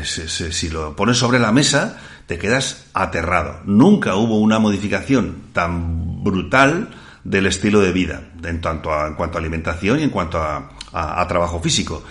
si 0.03 0.69
lo 0.69 0.97
pones 0.97 1.19
sobre 1.19 1.39
la 1.39 1.53
mesa, 1.53 1.99
te 2.27 2.39
quedas 2.39 2.87
aterrado. 2.93 3.61
Nunca 3.65 4.17
hubo 4.17 4.41
una 4.41 4.59
modificación 4.59 5.45
tan 5.53 6.25
brutal 6.25 6.89
del 7.23 7.47
estilo 7.47 7.81
de 7.81 7.93
vida, 7.93 8.31
en, 8.43 8.61
tanto 8.61 8.91
en 9.07 9.15
cuanto 9.15 9.39
a 9.39 9.41
alimentación 9.41 10.01
y 10.01 10.03
en 10.03 10.11
cuanto 10.11 10.39
a 10.41 11.27
trabajo 11.29 11.61
físico. 11.61 12.03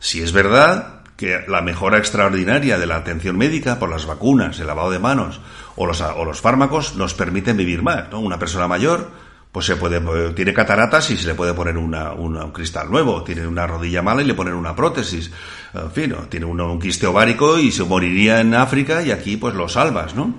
Si 0.00 0.22
es 0.22 0.32
verdad 0.32 0.95
que 1.16 1.44
la 1.48 1.62
mejora 1.62 1.98
extraordinaria 1.98 2.78
de 2.78 2.86
la 2.86 2.96
atención 2.96 3.38
médica 3.38 3.78
por 3.78 3.90
las 3.90 4.06
vacunas, 4.06 4.60
el 4.60 4.66
lavado 4.66 4.90
de 4.90 4.98
manos 4.98 5.40
o 5.74 5.86
los, 5.86 6.00
o 6.00 6.24
los 6.24 6.40
fármacos 6.40 6.96
nos 6.96 7.14
permiten 7.14 7.56
vivir 7.56 7.82
más. 7.82 8.10
¿no? 8.10 8.20
Una 8.20 8.38
persona 8.38 8.68
mayor 8.68 9.10
pues 9.56 9.64
se 9.64 9.76
puede 9.76 9.96
eh, 9.96 10.32
tiene 10.34 10.52
cataratas 10.52 11.10
y 11.10 11.16
se 11.16 11.28
le 11.28 11.34
puede 11.34 11.54
poner 11.54 11.78
una, 11.78 12.12
un 12.12 12.52
cristal 12.52 12.90
nuevo, 12.90 13.24
tiene 13.24 13.46
una 13.46 13.66
rodilla 13.66 14.02
mala 14.02 14.20
y 14.20 14.26
le 14.26 14.34
ponen 14.34 14.52
una 14.52 14.76
prótesis, 14.76 15.30
en 15.72 15.90
fin, 15.92 16.14
tiene 16.28 16.44
un 16.44 16.78
quiste 16.78 17.06
ovárico 17.06 17.58
y 17.58 17.72
se 17.72 17.82
moriría 17.84 18.42
en 18.42 18.52
África 18.52 19.02
y 19.02 19.12
aquí 19.12 19.38
pues 19.38 19.54
lo 19.54 19.66
salvas, 19.66 20.14
¿no? 20.14 20.34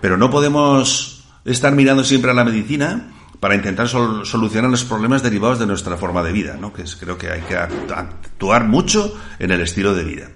Pero 0.00 0.16
no 0.16 0.30
podemos 0.30 1.24
estar 1.44 1.74
mirando 1.74 2.04
siempre 2.04 2.30
a 2.30 2.34
la 2.34 2.44
medicina 2.44 3.10
para 3.42 3.56
intentar 3.56 3.88
solucionar 3.88 4.70
los 4.70 4.84
problemas 4.84 5.20
derivados 5.20 5.58
de 5.58 5.66
nuestra 5.66 5.96
forma 5.96 6.22
de 6.22 6.30
vida, 6.30 6.56
¿no? 6.60 6.72
Que 6.72 6.84
creo 7.00 7.18
que 7.18 7.28
hay 7.28 7.40
que 7.40 7.56
actuar 7.56 8.68
mucho 8.68 9.18
en 9.40 9.50
el 9.50 9.60
estilo 9.62 9.94
de 9.94 10.04
vida. 10.04 10.28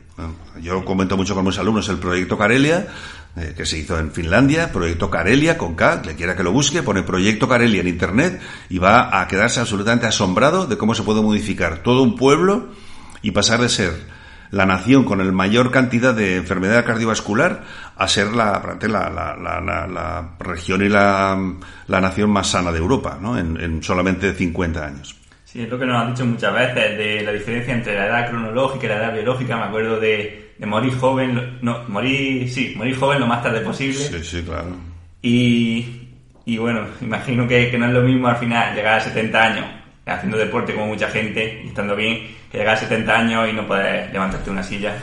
Yo 0.60 0.84
comento 0.84 1.16
mucho 1.16 1.36
con 1.36 1.44
mis 1.46 1.56
alumnos 1.56 1.88
el 1.88 1.98
proyecto 1.98 2.36
Carelia, 2.36 2.88
eh, 3.36 3.54
que 3.56 3.64
se 3.64 3.78
hizo 3.78 3.96
en 3.96 4.10
Finlandia, 4.10 4.72
proyecto 4.72 5.08
Carelia 5.08 5.56
con 5.56 5.76
K, 5.76 6.02
le 6.04 6.16
quiera 6.16 6.34
que 6.34 6.42
lo 6.42 6.50
busque, 6.50 6.82
pone 6.82 7.04
proyecto 7.04 7.48
Carelia 7.48 7.80
en 7.80 7.86
internet 7.86 8.40
y 8.68 8.78
va 8.78 9.20
a 9.20 9.28
quedarse 9.28 9.60
absolutamente 9.60 10.06
asombrado 10.06 10.66
de 10.66 10.76
cómo 10.76 10.92
se 10.96 11.04
puede 11.04 11.22
modificar 11.22 11.84
todo 11.84 12.02
un 12.02 12.16
pueblo 12.16 12.70
y 13.22 13.30
pasar 13.30 13.60
de 13.60 13.68
ser 13.68 14.16
la 14.50 14.66
nación 14.66 15.04
con 15.04 15.20
el 15.20 15.32
mayor 15.32 15.70
cantidad 15.70 16.12
de 16.12 16.36
enfermedad 16.36 16.84
cardiovascular 16.84 17.64
a 17.96 18.08
ser 18.08 18.28
la, 18.28 18.76
la, 18.80 19.60
la, 19.60 19.86
la 19.86 20.28
región 20.38 20.84
y 20.84 20.88
la, 20.88 21.38
nación 21.88 22.30
más 22.30 22.48
sana 22.48 22.70
de 22.72 22.78
Europa, 22.78 23.18
¿no? 23.20 23.38
En, 23.38 23.60
en 23.60 23.82
solamente 23.82 24.32
50 24.32 24.86
años. 24.86 25.16
Sí, 25.44 25.62
es 25.62 25.68
lo 25.68 25.78
que 25.78 25.86
nos 25.86 26.02
han 26.02 26.12
dicho 26.12 26.26
muchas 26.26 26.52
veces 26.52 26.98
de 26.98 27.22
la 27.22 27.32
diferencia 27.32 27.72
entre 27.72 27.94
la 27.94 28.06
edad 28.06 28.28
cronológica 28.28 28.86
y 28.86 28.88
la 28.88 28.96
edad 28.96 29.14
biológica. 29.14 29.56
Me 29.56 29.64
acuerdo 29.64 29.98
de 29.98 30.46
de 30.58 30.66
morir 30.66 30.96
joven, 30.98 31.58
no, 31.62 31.84
morir, 31.88 32.50
sí, 32.50 32.74
morir 32.76 32.96
joven 32.96 33.20
lo 33.20 33.26
más 33.26 33.42
tarde 33.42 33.60
posible. 33.60 33.98
Sí, 33.98 34.22
sí, 34.22 34.42
claro. 34.42 34.76
Y, 35.22 36.08
y 36.44 36.56
bueno, 36.56 36.86
imagino 37.00 37.46
que, 37.46 37.70
que, 37.70 37.78
no 37.78 37.86
es 37.86 37.92
lo 37.92 38.02
mismo 38.02 38.28
al 38.28 38.36
final 38.36 38.74
llegar 38.74 38.98
a 38.98 39.00
70 39.00 39.42
años 39.42 39.66
haciendo 40.06 40.38
deporte 40.38 40.72
como 40.72 40.86
mucha 40.86 41.08
gente 41.08 41.62
y 41.64 41.68
estando 41.68 41.96
bien, 41.96 42.28
que 42.50 42.58
llegar 42.58 42.76
a 42.76 42.78
70 42.78 43.12
años 43.12 43.48
y 43.50 43.52
no 43.52 43.66
poder 43.66 44.12
levantarte 44.12 44.50
una 44.50 44.62
silla. 44.62 44.96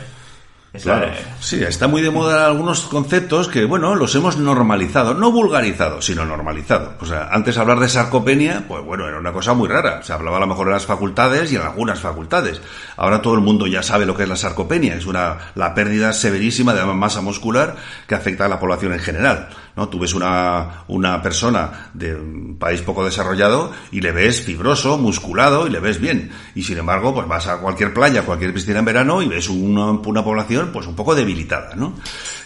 Claro. 0.82 1.12
Sí, 1.40 1.62
está 1.62 1.86
muy 1.86 2.02
de 2.02 2.10
moda 2.10 2.46
algunos 2.46 2.82
conceptos 2.82 3.48
que, 3.48 3.64
bueno, 3.64 3.94
los 3.94 4.14
hemos 4.16 4.36
normalizado, 4.38 5.14
no 5.14 5.30
vulgarizado, 5.30 6.02
sino 6.02 6.24
normalizado. 6.24 6.94
O 7.00 7.06
sea, 7.06 7.28
antes 7.30 7.58
hablar 7.58 7.78
de 7.78 7.88
sarcopenia, 7.88 8.64
pues 8.66 8.84
bueno, 8.84 9.06
era 9.06 9.18
una 9.18 9.32
cosa 9.32 9.54
muy 9.54 9.68
rara. 9.68 10.02
Se 10.02 10.12
hablaba 10.12 10.38
a 10.38 10.40
lo 10.40 10.48
mejor 10.48 10.66
en 10.66 10.72
las 10.72 10.86
facultades 10.86 11.52
y 11.52 11.56
en 11.56 11.62
algunas 11.62 12.00
facultades. 12.00 12.60
Ahora 12.96 13.22
todo 13.22 13.34
el 13.34 13.40
mundo 13.40 13.68
ya 13.68 13.82
sabe 13.84 14.04
lo 14.04 14.16
que 14.16 14.24
es 14.24 14.28
la 14.28 14.36
sarcopenia. 14.36 14.96
Es 14.96 15.06
una, 15.06 15.52
la 15.54 15.74
pérdida 15.74 16.12
severísima 16.12 16.74
de 16.74 16.84
masa 16.86 17.20
muscular 17.20 17.76
que 18.08 18.16
afecta 18.16 18.46
a 18.46 18.48
la 18.48 18.58
población 18.58 18.94
en 18.94 19.00
general. 19.00 19.48
¿No? 19.76 19.88
Tú 19.88 19.98
ves 19.98 20.14
una, 20.14 20.84
una 20.88 21.20
persona 21.22 21.90
de 21.94 22.14
un 22.14 22.56
país 22.58 22.82
poco 22.82 23.04
desarrollado 23.04 23.72
y 23.90 24.00
le 24.00 24.12
ves 24.12 24.40
fibroso, 24.42 24.98
musculado 24.98 25.66
y 25.66 25.70
le 25.70 25.80
ves 25.80 26.00
bien. 26.00 26.30
Y 26.54 26.62
sin 26.62 26.78
embargo, 26.78 27.14
pues 27.14 27.26
vas 27.26 27.46
a 27.46 27.58
cualquier 27.58 27.92
playa, 27.92 28.22
cualquier 28.22 28.52
piscina 28.52 28.78
en 28.78 28.84
verano 28.84 29.22
y 29.22 29.28
ves 29.28 29.48
una, 29.48 29.90
una 29.90 30.24
población 30.24 30.70
pues 30.72 30.86
un 30.86 30.94
poco 30.94 31.14
debilitada, 31.14 31.74
¿no? 31.74 31.94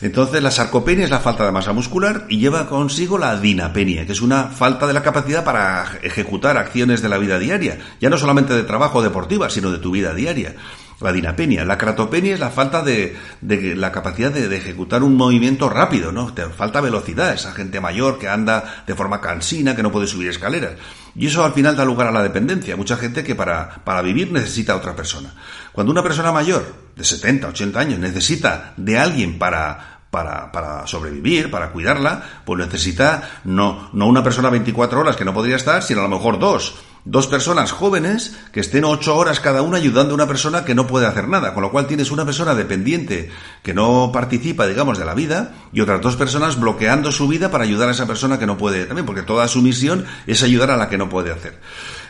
Entonces 0.00 0.42
la 0.42 0.50
sarcopenia 0.50 1.04
es 1.04 1.10
la 1.10 1.20
falta 1.20 1.44
de 1.44 1.52
masa 1.52 1.72
muscular 1.72 2.26
y 2.28 2.38
lleva 2.38 2.66
consigo 2.66 3.18
la 3.18 3.38
dinapenia, 3.38 4.06
que 4.06 4.12
es 4.12 4.20
una 4.20 4.44
falta 4.44 4.86
de 4.86 4.92
la 4.92 5.02
capacidad 5.02 5.44
para 5.44 5.98
ejecutar 6.02 6.56
acciones 6.56 7.02
de 7.02 7.08
la 7.08 7.18
vida 7.18 7.38
diaria, 7.38 7.78
ya 8.00 8.10
no 8.10 8.18
solamente 8.18 8.54
de 8.54 8.62
trabajo 8.62 9.02
deportiva, 9.02 9.50
sino 9.50 9.70
de 9.70 9.78
tu 9.78 9.90
vida 9.90 10.14
diaria 10.14 10.54
la 11.00 11.12
dinapenia. 11.12 11.64
La 11.64 11.78
cratopenia 11.78 12.34
es 12.34 12.40
la 12.40 12.50
falta 12.50 12.82
de, 12.82 13.16
de 13.40 13.76
la 13.76 13.92
capacidad 13.92 14.32
de, 14.32 14.54
ejecutar 14.56 15.02
un 15.02 15.16
movimiento 15.16 15.68
rápido, 15.68 16.12
¿no? 16.12 16.32
Te 16.34 16.44
falta 16.46 16.80
velocidad, 16.80 17.32
esa 17.32 17.52
gente 17.52 17.80
mayor 17.80 18.18
que 18.18 18.28
anda 18.28 18.82
de 18.86 18.94
forma 18.94 19.20
cansina, 19.20 19.76
que 19.76 19.82
no 19.82 19.92
puede 19.92 20.06
subir 20.06 20.28
escaleras. 20.28 20.72
Y 21.14 21.26
eso 21.26 21.44
al 21.44 21.52
final 21.52 21.76
da 21.76 21.84
lugar 21.84 22.08
a 22.08 22.12
la 22.12 22.22
dependencia. 22.22 22.76
Mucha 22.76 22.96
gente 22.96 23.22
que 23.22 23.34
para, 23.34 23.82
para 23.84 24.02
vivir 24.02 24.32
necesita 24.32 24.72
a 24.72 24.76
otra 24.76 24.96
persona. 24.96 25.34
Cuando 25.72 25.92
una 25.92 26.02
persona 26.02 26.32
mayor, 26.32 26.64
de 26.96 27.04
70, 27.04 27.48
80 27.48 27.80
años, 27.80 27.98
necesita 27.98 28.72
de 28.76 28.98
alguien 28.98 29.38
para, 29.38 30.00
para, 30.10 30.50
para, 30.50 30.86
sobrevivir, 30.86 31.50
para 31.50 31.70
cuidarla, 31.70 32.22
pues 32.44 32.58
necesita 32.58 33.40
no, 33.44 33.90
no 33.92 34.06
una 34.06 34.22
persona 34.22 34.50
24 34.50 35.00
horas 35.00 35.16
que 35.16 35.24
no 35.24 35.34
podría 35.34 35.56
estar, 35.56 35.82
sino 35.82 36.00
a 36.00 36.08
lo 36.08 36.16
mejor 36.16 36.38
dos 36.38 36.74
dos 37.04 37.26
personas 37.26 37.72
jóvenes 37.72 38.36
que 38.52 38.60
estén 38.60 38.84
ocho 38.84 39.16
horas 39.16 39.40
cada 39.40 39.62
una 39.62 39.78
ayudando 39.78 40.12
a 40.12 40.14
una 40.14 40.26
persona 40.26 40.64
que 40.64 40.74
no 40.74 40.86
puede 40.86 41.06
hacer 41.06 41.28
nada, 41.28 41.54
con 41.54 41.62
lo 41.62 41.70
cual 41.70 41.86
tienes 41.86 42.10
una 42.10 42.24
persona 42.24 42.54
dependiente 42.54 43.30
que 43.62 43.74
no 43.74 44.10
participa, 44.12 44.66
digamos, 44.66 44.98
de 44.98 45.04
la 45.04 45.14
vida 45.14 45.54
y 45.72 45.80
otras 45.80 46.00
dos 46.00 46.16
personas 46.16 46.58
bloqueando 46.58 47.12
su 47.12 47.28
vida 47.28 47.50
para 47.50 47.64
ayudar 47.64 47.88
a 47.88 47.92
esa 47.92 48.06
persona 48.06 48.38
que 48.38 48.46
no 48.46 48.58
puede 48.58 48.86
también, 48.86 49.06
porque 49.06 49.22
toda 49.22 49.48
su 49.48 49.62
misión 49.62 50.06
es 50.26 50.42
ayudar 50.42 50.70
a 50.70 50.76
la 50.76 50.88
que 50.88 50.98
no 50.98 51.08
puede 51.08 51.30
hacer. 51.30 51.58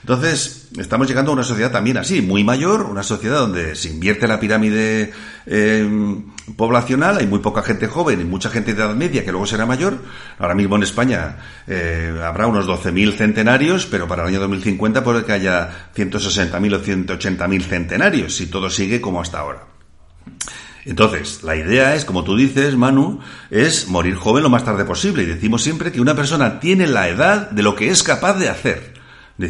Entonces, 0.09 0.68
estamos 0.79 1.07
llegando 1.07 1.33
a 1.33 1.35
una 1.35 1.44
sociedad 1.44 1.71
también 1.71 1.99
así, 1.99 2.23
muy 2.23 2.42
mayor, 2.42 2.85
una 2.85 3.03
sociedad 3.03 3.40
donde 3.40 3.77
se 3.77 3.90
invierte 3.90 4.27
la 4.27 4.40
pirámide 4.40 5.12
eh, 5.44 5.87
poblacional, 6.57 7.18
hay 7.18 7.27
muy 7.27 7.40
poca 7.40 7.61
gente 7.61 7.88
joven 7.88 8.18
y 8.23 8.25
mucha 8.25 8.49
gente 8.49 8.73
de 8.73 8.83
edad 8.83 8.94
media 8.94 9.23
que 9.23 9.33
luego 9.33 9.44
será 9.44 9.66
mayor. 9.66 9.99
Ahora 10.38 10.55
mismo 10.55 10.77
en 10.77 10.85
España 10.85 11.37
eh, 11.66 12.18
habrá 12.25 12.47
unos 12.47 12.66
12.000 12.66 13.18
centenarios, 13.18 13.85
pero 13.85 14.09
para 14.09 14.23
el 14.23 14.29
año 14.29 14.40
2050 14.40 15.05
puede 15.05 15.27
que 15.27 15.33
haya 15.33 15.90
160.000 15.94 16.75
o 16.75 16.83
180.000 16.83 17.62
centenarios, 17.64 18.35
si 18.35 18.47
todo 18.47 18.71
sigue 18.71 19.03
como 19.03 19.21
hasta 19.21 19.40
ahora. 19.40 19.66
Entonces, 20.87 21.42
la 21.42 21.55
idea 21.55 21.94
es, 21.94 22.07
como 22.07 22.25
tú 22.25 22.35
dices, 22.35 22.77
Manu, 22.77 23.21
es 23.51 23.88
morir 23.88 24.14
joven 24.14 24.42
lo 24.42 24.49
más 24.49 24.64
tarde 24.64 24.87
posible. 24.87 25.25
Y 25.25 25.27
decimos 25.27 25.61
siempre 25.62 25.92
que 25.92 26.01
una 26.01 26.14
persona 26.14 26.61
tiene 26.61 26.87
la 26.87 27.09
edad 27.09 27.51
de 27.51 27.62
lo 27.62 27.77
que 27.77 27.90
es 27.90 28.03
capaz 28.03 28.38
de 28.38 28.49
hacer 28.49 28.98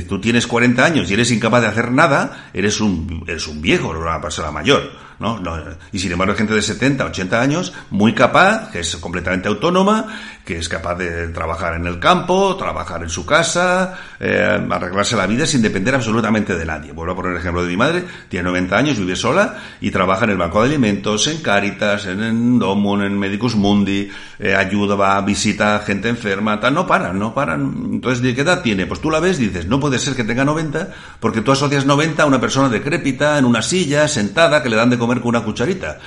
tú 0.06 0.20
tienes 0.20 0.46
40 0.46 0.84
años 0.84 1.10
y 1.10 1.14
eres 1.14 1.30
incapaz 1.30 1.62
de 1.62 1.68
hacer 1.68 1.90
nada, 1.92 2.50
eres 2.52 2.80
un, 2.80 3.24
eres 3.26 3.46
un 3.46 3.62
viejo, 3.62 3.90
una 3.90 4.20
persona 4.20 4.50
mayor. 4.50 5.07
¿No? 5.18 5.40
Y 5.92 5.98
sin 5.98 6.12
embargo 6.12 6.32
hay 6.32 6.38
gente 6.38 6.54
de 6.54 6.62
70, 6.62 7.04
80 7.04 7.40
años 7.40 7.72
muy 7.90 8.14
capaz, 8.14 8.70
que 8.70 8.80
es 8.80 8.96
completamente 8.96 9.48
autónoma, 9.48 10.06
que 10.44 10.58
es 10.58 10.68
capaz 10.68 10.94
de 10.94 11.28
trabajar 11.28 11.74
en 11.74 11.86
el 11.86 11.98
campo, 11.98 12.56
trabajar 12.56 13.02
en 13.02 13.10
su 13.10 13.26
casa, 13.26 13.98
eh, 14.18 14.66
arreglarse 14.70 15.16
la 15.16 15.26
vida 15.26 15.46
sin 15.46 15.60
depender 15.60 15.94
absolutamente 15.94 16.56
de 16.56 16.64
nadie. 16.64 16.92
Vuelvo 16.92 17.12
a 17.12 17.16
poner 17.16 17.32
el 17.32 17.38
ejemplo 17.38 17.62
de 17.62 17.68
mi 17.68 17.76
madre, 17.76 18.04
tiene 18.28 18.44
90 18.44 18.76
años, 18.76 18.98
vive 18.98 19.16
sola 19.16 19.58
y 19.80 19.90
trabaja 19.90 20.24
en 20.24 20.30
el 20.30 20.36
banco 20.36 20.62
de 20.62 20.68
alimentos, 20.68 21.26
en 21.26 21.42
Caritas, 21.42 22.06
en, 22.06 22.22
en 22.22 22.58
Domun, 22.58 23.02
en 23.02 23.18
Medicus 23.18 23.56
Mundi, 23.56 24.10
eh, 24.38 24.54
ayuda, 24.54 24.94
va, 24.94 25.20
visita 25.20 25.80
gente 25.80 26.08
enferma, 26.08 26.60
tal, 26.60 26.74
no 26.74 26.86
paran, 26.86 27.18
no 27.18 27.34
paran. 27.34 27.90
Entonces, 27.92 28.22
¿de 28.22 28.34
qué 28.34 28.42
edad 28.42 28.62
tiene? 28.62 28.86
Pues 28.86 29.00
tú 29.00 29.10
la 29.10 29.20
ves 29.20 29.40
y 29.40 29.48
dices, 29.48 29.66
no 29.66 29.80
puede 29.80 29.98
ser 29.98 30.14
que 30.14 30.24
tenga 30.24 30.44
90, 30.44 30.88
porque 31.18 31.40
tú 31.40 31.52
asocias 31.52 31.86
90 31.86 32.22
a 32.22 32.26
una 32.26 32.40
persona 32.40 32.68
decrépita, 32.68 33.38
en 33.38 33.44
una 33.44 33.62
silla, 33.62 34.06
sentada, 34.06 34.62
que 34.62 34.68
le 34.68 34.76
dan 34.76 34.90
de 34.90 34.98
comer 34.98 35.07
con 35.16 35.28
una 35.28 35.42
cucharita. 35.42 35.98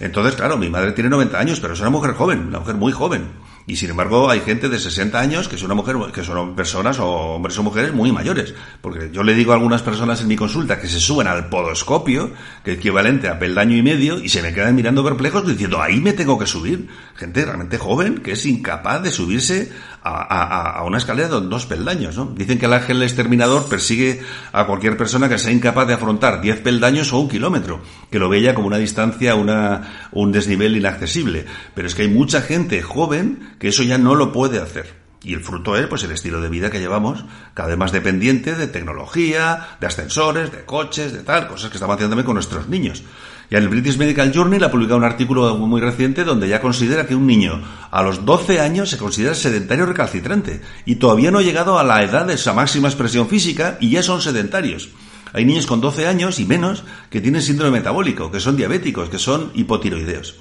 Entonces, 0.00 0.34
claro, 0.34 0.56
mi 0.56 0.68
madre 0.68 0.92
tiene 0.92 1.10
90 1.10 1.38
años, 1.38 1.60
pero 1.60 1.74
es 1.74 1.80
una 1.80 1.90
mujer 1.90 2.12
joven, 2.12 2.48
una 2.48 2.60
mujer 2.60 2.74
muy 2.74 2.92
joven. 2.92 3.28
Y 3.68 3.76
sin 3.76 3.90
embargo, 3.90 4.30
hay 4.30 4.40
gente 4.40 4.70
de 4.70 4.78
60 4.78 5.20
años 5.20 5.46
que 5.46 5.58
son, 5.58 5.66
una 5.66 5.74
mujer, 5.74 5.96
que 6.10 6.24
son 6.24 6.56
personas 6.56 6.98
o 6.98 7.06
hombres 7.06 7.58
o 7.58 7.62
mujeres 7.62 7.92
muy 7.92 8.10
mayores. 8.10 8.54
Porque 8.80 9.10
yo 9.12 9.22
le 9.22 9.34
digo 9.34 9.52
a 9.52 9.56
algunas 9.56 9.82
personas 9.82 10.22
en 10.22 10.28
mi 10.28 10.36
consulta 10.36 10.80
que 10.80 10.88
se 10.88 10.98
suben 10.98 11.26
al 11.26 11.50
podoscopio, 11.50 12.32
que 12.64 12.72
es 12.72 12.78
equivalente 12.78 13.28
a 13.28 13.38
peldaño 13.38 13.76
y 13.76 13.82
medio, 13.82 14.20
y 14.20 14.30
se 14.30 14.40
me 14.40 14.54
quedan 14.54 14.74
mirando 14.74 15.04
perplejos 15.04 15.46
diciendo, 15.46 15.82
ahí 15.82 16.00
me 16.00 16.14
tengo 16.14 16.38
que 16.38 16.46
subir. 16.46 16.88
Gente 17.14 17.44
realmente 17.44 17.76
joven 17.76 18.18
que 18.18 18.32
es 18.32 18.46
incapaz 18.46 19.02
de 19.02 19.10
subirse 19.10 19.70
a, 20.02 20.82
una 20.84 20.98
escalera 20.98 21.28
de 21.28 21.40
dos 21.40 21.66
peldaños. 21.66 22.16
¿no? 22.16 22.26
Dicen 22.26 22.58
que 22.58 22.66
el 22.66 22.72
ángel 22.72 23.02
exterminador 23.02 23.68
persigue 23.68 24.20
a 24.52 24.66
cualquier 24.66 24.96
persona 24.96 25.28
que 25.28 25.38
sea 25.38 25.52
incapaz 25.52 25.86
de 25.86 25.94
afrontar 25.94 26.40
10 26.40 26.60
peldaños 26.60 27.12
o 27.12 27.18
un 27.18 27.28
kilómetro, 27.28 27.80
que 28.10 28.18
lo 28.18 28.28
veía 28.28 28.54
como 28.54 28.66
una 28.66 28.78
distancia, 28.78 29.34
una, 29.34 30.08
un 30.12 30.32
desnivel 30.32 30.76
inaccesible. 30.76 31.46
Pero 31.74 31.88
es 31.88 31.94
que 31.94 32.02
hay 32.02 32.08
mucha 32.08 32.42
gente 32.42 32.82
joven 32.82 33.56
que 33.58 33.68
eso 33.68 33.82
ya 33.82 33.98
no 33.98 34.14
lo 34.14 34.32
puede 34.32 34.60
hacer. 34.60 34.98
Y 35.22 35.34
el 35.34 35.40
fruto 35.40 35.76
es 35.76 35.86
pues 35.88 36.04
el 36.04 36.12
estilo 36.12 36.40
de 36.40 36.48
vida 36.48 36.70
que 36.70 36.78
llevamos, 36.78 37.24
cada 37.52 37.68
vez 37.68 37.76
más 37.78 37.90
dependiente 37.90 38.54
de 38.54 38.68
tecnología, 38.68 39.76
de 39.80 39.86
ascensores, 39.86 40.52
de 40.52 40.64
coches, 40.64 41.12
de 41.12 41.24
tal, 41.24 41.48
cosas 41.48 41.70
que 41.70 41.76
estamos 41.76 41.94
haciendo 41.94 42.12
también 42.12 42.26
con 42.26 42.34
nuestros 42.34 42.68
niños. 42.68 43.02
Y 43.50 43.56
en 43.56 43.62
el 43.62 43.68
British 43.68 43.96
Medical 43.96 44.30
Journal 44.30 44.64
ha 44.64 44.70
publicado 44.70 44.98
un 44.98 45.04
artículo 45.04 45.56
muy 45.56 45.80
reciente 45.80 46.24
donde 46.24 46.48
ya 46.48 46.60
considera 46.60 47.06
que 47.06 47.14
un 47.14 47.26
niño 47.26 47.62
a 47.90 48.02
los 48.02 48.24
12 48.26 48.60
años 48.60 48.90
se 48.90 48.98
considera 48.98 49.34
sedentario 49.34 49.86
recalcitrante 49.86 50.60
y 50.84 50.96
todavía 50.96 51.30
no 51.30 51.38
ha 51.38 51.42
llegado 51.42 51.78
a 51.78 51.84
la 51.84 52.02
edad 52.02 52.26
de 52.26 52.34
esa 52.34 52.52
máxima 52.52 52.88
expresión 52.88 53.28
física 53.28 53.78
y 53.80 53.90
ya 53.90 54.02
son 54.02 54.20
sedentarios. 54.20 54.90
Hay 55.32 55.44
niños 55.44 55.66
con 55.66 55.80
12 55.80 56.06
años 56.06 56.40
y 56.40 56.44
menos 56.44 56.84
que 57.10 57.20
tienen 57.20 57.42
síndrome 57.42 57.78
metabólico, 57.78 58.30
que 58.30 58.40
son 58.40 58.56
diabéticos, 58.56 59.08
que 59.08 59.18
son 59.18 59.50
hipotiroideos. 59.54 60.36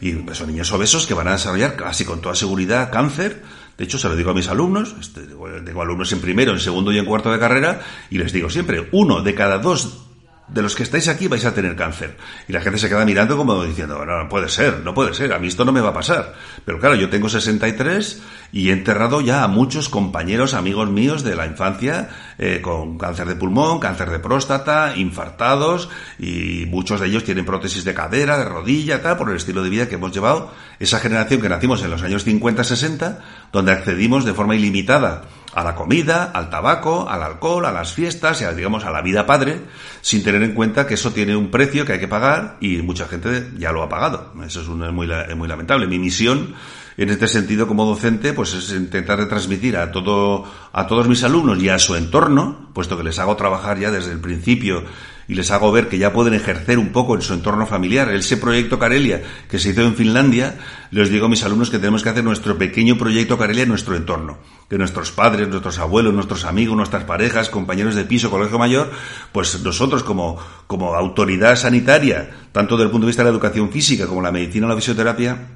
Y 0.00 0.12
son 0.32 0.48
niños 0.48 0.70
obesos 0.72 1.06
que 1.06 1.14
van 1.14 1.28
a 1.28 1.32
desarrollar 1.32 1.76
casi 1.76 2.04
con 2.04 2.20
toda 2.20 2.34
seguridad 2.34 2.90
cáncer. 2.90 3.42
De 3.78 3.84
hecho, 3.84 3.98
se 3.98 4.08
lo 4.08 4.16
digo 4.16 4.30
a 4.30 4.34
mis 4.34 4.48
alumnos, 4.48 4.94
este, 5.00 5.22
tengo 5.22 5.82
alumnos 5.82 6.12
en 6.12 6.20
primero, 6.20 6.52
en 6.52 6.60
segundo 6.60 6.92
y 6.92 6.98
en 6.98 7.04
cuarto 7.06 7.30
de 7.32 7.38
carrera, 7.38 7.82
y 8.10 8.18
les 8.18 8.32
digo 8.32 8.50
siempre, 8.50 8.88
uno 8.92 9.22
de 9.22 9.34
cada 9.34 9.58
dos 9.58 10.05
de 10.48 10.62
los 10.62 10.76
que 10.76 10.84
estáis 10.84 11.08
aquí 11.08 11.26
vais 11.26 11.44
a 11.44 11.54
tener 11.54 11.74
cáncer. 11.74 12.16
Y 12.48 12.52
la 12.52 12.60
gente 12.60 12.78
se 12.78 12.88
queda 12.88 13.04
mirando 13.04 13.36
como 13.36 13.64
diciendo, 13.64 14.04
no, 14.04 14.22
no 14.22 14.28
puede 14.28 14.48
ser, 14.48 14.80
no 14.84 14.94
puede 14.94 15.12
ser, 15.12 15.32
a 15.32 15.38
mí 15.38 15.48
esto 15.48 15.64
no 15.64 15.72
me 15.72 15.80
va 15.80 15.90
a 15.90 15.94
pasar. 15.94 16.34
Pero 16.64 16.78
claro, 16.78 16.94
yo 16.94 17.10
tengo 17.10 17.28
63 17.28 18.22
y 18.52 18.70
he 18.70 18.72
enterrado 18.72 19.20
ya 19.20 19.42
a 19.42 19.48
muchos 19.48 19.88
compañeros, 19.88 20.54
amigos 20.54 20.88
míos 20.88 21.24
de 21.24 21.34
la 21.34 21.46
infancia 21.46 22.08
eh, 22.38 22.60
con 22.62 22.96
cáncer 22.96 23.26
de 23.26 23.34
pulmón, 23.34 23.80
cáncer 23.80 24.10
de 24.10 24.20
próstata, 24.20 24.96
infartados 24.96 25.88
y 26.18 26.66
muchos 26.66 27.00
de 27.00 27.08
ellos 27.08 27.24
tienen 27.24 27.44
prótesis 27.44 27.84
de 27.84 27.94
cadera, 27.94 28.38
de 28.38 28.44
rodilla, 28.44 29.02
tal, 29.02 29.16
por 29.16 29.30
el 29.30 29.36
estilo 29.36 29.62
de 29.62 29.70
vida 29.70 29.88
que 29.88 29.96
hemos 29.96 30.12
llevado. 30.12 30.52
Esa 30.78 31.00
generación 31.00 31.40
que 31.40 31.48
nacimos 31.48 31.82
en 31.82 31.90
los 31.90 32.02
años 32.02 32.26
50-60, 32.26 33.18
donde 33.52 33.72
accedimos 33.72 34.24
de 34.24 34.34
forma 34.34 34.54
ilimitada 34.54 35.22
a 35.56 35.64
la 35.64 35.74
comida, 35.74 36.32
al 36.34 36.50
tabaco, 36.50 37.08
al 37.08 37.22
alcohol, 37.22 37.64
a 37.64 37.72
las 37.72 37.94
fiestas 37.94 38.42
y 38.42 38.44
a, 38.44 38.52
digamos 38.52 38.84
a 38.84 38.90
la 38.90 39.00
vida 39.00 39.24
padre, 39.24 39.62
sin 40.02 40.22
tener 40.22 40.42
en 40.42 40.52
cuenta 40.52 40.86
que 40.86 40.94
eso 40.94 41.12
tiene 41.12 41.34
un 41.34 41.50
precio 41.50 41.86
que 41.86 41.94
hay 41.94 41.98
que 41.98 42.08
pagar 42.08 42.58
y 42.60 42.82
mucha 42.82 43.08
gente 43.08 43.52
ya 43.56 43.72
lo 43.72 43.82
ha 43.82 43.88
pagado. 43.88 44.34
Eso 44.46 44.60
es, 44.60 44.68
muy, 44.68 45.06
lamentable. 45.06 45.86
Mi 45.86 45.98
misión 45.98 46.54
en 46.98 47.08
este 47.08 47.26
sentido 47.26 47.66
como 47.66 47.86
docente 47.86 48.34
pues 48.34 48.52
es 48.52 48.70
intentar 48.72 49.26
transmitir 49.28 49.78
a 49.78 49.90
todo 49.92 50.44
a 50.72 50.86
todos 50.86 51.08
mis 51.08 51.24
alumnos 51.24 51.58
y 51.62 51.70
a 51.70 51.78
su 51.78 51.94
entorno, 51.94 52.68
puesto 52.74 52.98
que 52.98 53.04
les 53.04 53.18
hago 53.18 53.34
trabajar 53.34 53.78
ya 53.78 53.90
desde 53.90 54.12
el 54.12 54.20
principio 54.20 54.84
y 55.28 55.34
les 55.34 55.50
hago 55.50 55.72
ver 55.72 55.88
que 55.88 55.98
ya 55.98 56.12
pueden 56.12 56.34
ejercer 56.34 56.78
un 56.78 56.90
poco 56.90 57.14
en 57.14 57.22
su 57.22 57.34
entorno 57.34 57.66
familiar. 57.66 58.12
Ese 58.12 58.36
proyecto 58.36 58.78
Carelia 58.78 59.22
que 59.48 59.58
se 59.58 59.70
hizo 59.70 59.82
en 59.82 59.94
Finlandia, 59.94 60.58
les 60.90 61.10
digo 61.10 61.26
a 61.26 61.28
mis 61.28 61.42
alumnos 61.44 61.70
que 61.70 61.78
tenemos 61.78 62.02
que 62.02 62.10
hacer 62.10 62.24
nuestro 62.24 62.56
pequeño 62.56 62.96
proyecto 62.96 63.38
Carelia 63.38 63.64
en 63.64 63.68
nuestro 63.68 63.96
entorno. 63.96 64.38
Que 64.70 64.78
nuestros 64.78 65.10
padres, 65.10 65.48
nuestros 65.48 65.78
abuelos, 65.78 66.14
nuestros 66.14 66.44
amigos, 66.44 66.76
nuestras 66.76 67.04
parejas, 67.04 67.50
compañeros 67.50 67.94
de 67.94 68.04
piso, 68.04 68.30
colegio 68.30 68.58
mayor, 68.58 68.90
pues 69.32 69.60
nosotros 69.62 70.02
como, 70.02 70.38
como 70.66 70.94
autoridad 70.94 71.56
sanitaria, 71.56 72.30
tanto 72.52 72.76
desde 72.76 72.86
el 72.86 72.90
punto 72.90 73.06
de 73.06 73.10
vista 73.10 73.22
de 73.22 73.30
la 73.30 73.34
educación 73.34 73.70
física 73.70 74.06
como 74.06 74.22
la 74.22 74.32
medicina 74.32 74.66
o 74.66 74.68
la 74.68 74.76
fisioterapia, 74.76 75.55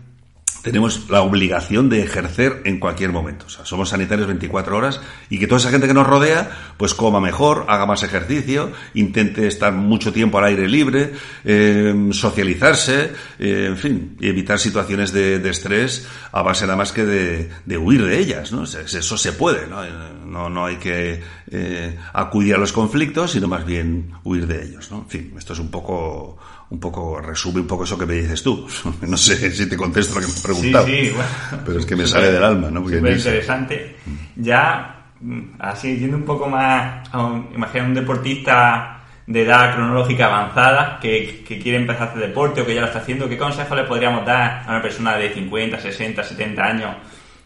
tenemos 0.63 1.09
la 1.09 1.23
obligación 1.23 1.89
de 1.89 2.03
ejercer 2.03 2.63
en 2.65 2.79
cualquier 2.79 3.13
momento. 3.13 3.49
Somos 3.49 3.91
sanitarios 3.91 4.27
24 4.27 4.77
horas 4.77 5.01
y 5.29 5.39
que 5.39 5.47
toda 5.47 5.61
esa 5.61 5.71
gente 5.71 5.87
que 5.87 5.95
nos 5.95 6.07
rodea, 6.07 6.75
pues 6.77 6.95
coma 6.95 7.21
mejor, 7.21 7.67
haga 7.69 7.87
más 7.87 8.03
ejercicio, 8.03 8.73
intente 8.95 9.47
estar 9.47 9.73
mucho 9.73 10.13
tiempo 10.13 10.39
al 10.39 10.45
aire 10.45 10.69
libre, 10.69 11.13
eh, 11.45 12.09
socializarse, 12.13 13.13
eh, 13.39 13.67
en 13.69 13.77
fin, 13.77 14.17
evitar 14.21 14.59
situaciones 14.59 15.13
de, 15.13 15.51
estrés 15.51 16.07
a 16.31 16.43
base 16.43 16.65
nada 16.65 16.77
más 16.77 16.93
que 16.93 17.05
de, 17.05 17.79
huir 17.79 18.05
de 18.05 18.19
ellas, 18.19 18.53
¿no? 18.53 18.65
Eso 18.65 19.17
se 19.17 19.33
puede, 19.33 19.67
¿no? 19.67 19.83
No, 20.27 20.49
no 20.49 20.67
hay 20.67 20.77
que 20.77 21.21
eh, 21.51 21.99
acudir 22.13 22.55
a 22.55 22.59
los 22.59 22.73
conflictos, 22.73 23.33
sino 23.33 23.49
más 23.49 23.65
bien 23.67 24.13
huir 24.23 24.47
de 24.47 24.63
ellos, 24.63 24.91
¿no? 24.91 24.99
En 24.99 25.09
fin, 25.09 25.35
esto 25.37 25.55
es 25.55 25.59
un 25.59 25.71
poco 25.71 26.39
un 26.71 26.79
poco, 26.79 27.21
resume 27.21 27.61
un 27.61 27.67
poco 27.67 27.85
eso 27.85 27.99
que 27.99 28.07
me 28.07 28.15
dices 28.15 28.43
tú. 28.43 28.67
No 29.07 29.17
sé 29.17 29.51
si 29.51 29.67
te 29.67 29.77
contesto 29.77 30.15
lo 30.15 30.21
que 30.21 30.27
me 30.33 30.33
preguntado. 30.55 30.87
Sí, 30.87 31.07
sí, 31.07 31.11
bueno, 31.11 31.63
pero 31.65 31.79
es 31.79 31.87
que 31.87 31.97
me 31.97 32.07
sale 32.07 32.33
del 32.33 32.45
alma, 32.45 32.71
¿no? 32.71 32.81
Muy 32.81 32.95
interesante. 32.95 33.97
Ya, 34.37 35.05
mm, 35.21 35.41
así, 35.59 35.99
yendo 35.99 36.17
un 36.17 36.25
poco 36.25 36.49
más, 36.49 37.09
imagina 37.55 37.85
un 37.85 37.95
deportista 37.95 39.01
de 39.27 39.43
edad 39.43 39.75
cronológica 39.75 40.27
avanzada 40.27 40.99
que, 41.01 41.45
que, 41.47 41.61
quiere 41.61 41.79
empezar 41.79 42.09
a 42.09 42.11
hacer 42.11 42.21
deporte 42.23 42.63
o 42.63 42.67
que 42.67 42.75
ya 42.75 42.81
lo 42.81 42.89
está 42.89 42.99
haciendo, 42.99 43.29
¿qué 43.29 43.39
consejo 43.39 43.77
le 43.77 43.85
podríamos 43.85 44.27
dar 44.27 44.65
a 44.67 44.71
una 44.71 44.83
persona 44.83 45.17
de 45.17 45.33
50, 45.33 45.79
60, 45.79 46.25
70 46.25 46.63
años 46.63 46.97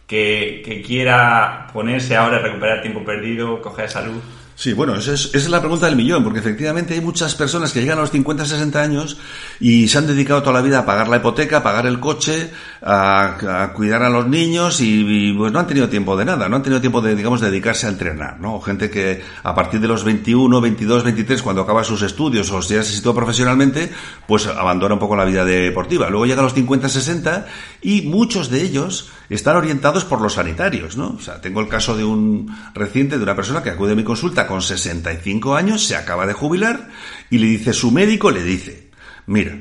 que, 0.07 0.63
que 0.65 0.81
quiera 0.81 1.67
ponerse 1.71 2.15
ahora 2.15 2.37
a 2.37 2.39
recuperar 2.39 2.81
tiempo 2.81 3.03
perdido, 3.03 3.61
coger 3.61 3.87
salud? 3.87 4.19
Sí, 4.57 4.71
bueno, 4.71 4.95
esa 4.95 5.13
es, 5.13 5.25
esa 5.25 5.37
es, 5.37 5.49
la 5.49 5.59
pregunta 5.59 5.85
del 5.85 5.97
millón, 5.97 6.23
porque 6.23 6.39
efectivamente 6.39 6.93
hay 6.93 7.01
muchas 7.01 7.35
personas 7.35 7.73
que 7.73 7.81
llegan 7.81 7.97
a 7.97 8.01
los 8.01 8.11
50, 8.11 8.45
60 8.45 8.81
años 8.81 9.17
y 9.59 9.89
se 9.89 9.97
han 9.97 10.07
dedicado 10.07 10.41
toda 10.41 10.53
la 10.53 10.61
vida 10.61 10.79
a 10.79 10.85
pagar 10.85 11.09
la 11.09 11.17
hipoteca, 11.17 11.57
a 11.57 11.63
pagar 11.63 11.85
el 11.85 11.99
coche, 11.99 12.51
a, 12.87 13.71
cuidar 13.73 14.03
a 14.03 14.09
los 14.09 14.27
niños 14.27 14.79
y, 14.79 15.33
pues 15.33 15.51
no 15.51 15.59
han 15.59 15.67
tenido 15.67 15.89
tiempo 15.89 16.15
de 16.15 16.23
nada, 16.23 16.47
no 16.47 16.57
han 16.57 16.63
tenido 16.63 16.79
tiempo 16.79 17.01
de, 17.01 17.15
digamos, 17.15 17.41
dedicarse 17.41 17.87
a 17.87 17.89
entrenar, 17.89 18.39
¿no? 18.39 18.61
gente 18.61 18.91
que 18.91 19.21
a 19.43 19.55
partir 19.55 19.79
de 19.79 19.87
los 19.87 20.03
21, 20.03 20.61
22, 20.61 21.03
23, 21.03 21.41
cuando 21.41 21.63
acaba 21.63 21.83
sus 21.83 22.03
estudios 22.03 22.51
o 22.51 22.61
ya 22.61 22.83
se 22.83 22.93
sitúa 22.93 23.15
profesionalmente, 23.15 23.91
pues 24.27 24.45
abandona 24.45 24.93
un 24.93 24.99
poco 24.99 25.15
la 25.15 25.25
vida 25.25 25.43
deportiva. 25.43 26.09
Luego 26.09 26.27
llega 26.27 26.41
a 26.41 26.43
los 26.43 26.53
50, 26.53 26.87
60 26.87 27.45
y 27.81 28.03
muchos 28.03 28.51
de 28.51 28.61
ellos 28.61 29.11
están 29.29 29.55
orientados 29.55 30.05
por 30.05 30.21
los 30.21 30.33
sanitarios, 30.33 30.95
¿no? 30.95 31.15
O 31.17 31.19
sea, 31.19 31.41
tengo 31.41 31.61
el 31.61 31.67
caso 31.67 31.97
de 31.97 32.03
un 32.03 32.55
reciente 32.75 33.17
de 33.17 33.23
una 33.23 33.35
persona 33.35 33.63
que 33.63 33.71
acude 33.71 33.93
a 33.93 33.95
mi 33.95 34.03
consulta 34.03 34.45
con 34.45 34.61
65 34.61 35.55
años, 35.55 35.83
se 35.83 35.95
acaba 35.95 36.27
de 36.27 36.33
jubilar 36.33 36.89
y 37.31 37.39
le 37.39 37.47
dice 37.47 37.73
su 37.73 37.91
médico 37.91 38.29
le 38.29 38.43
dice, 38.43 38.89
"Mira, 39.25 39.57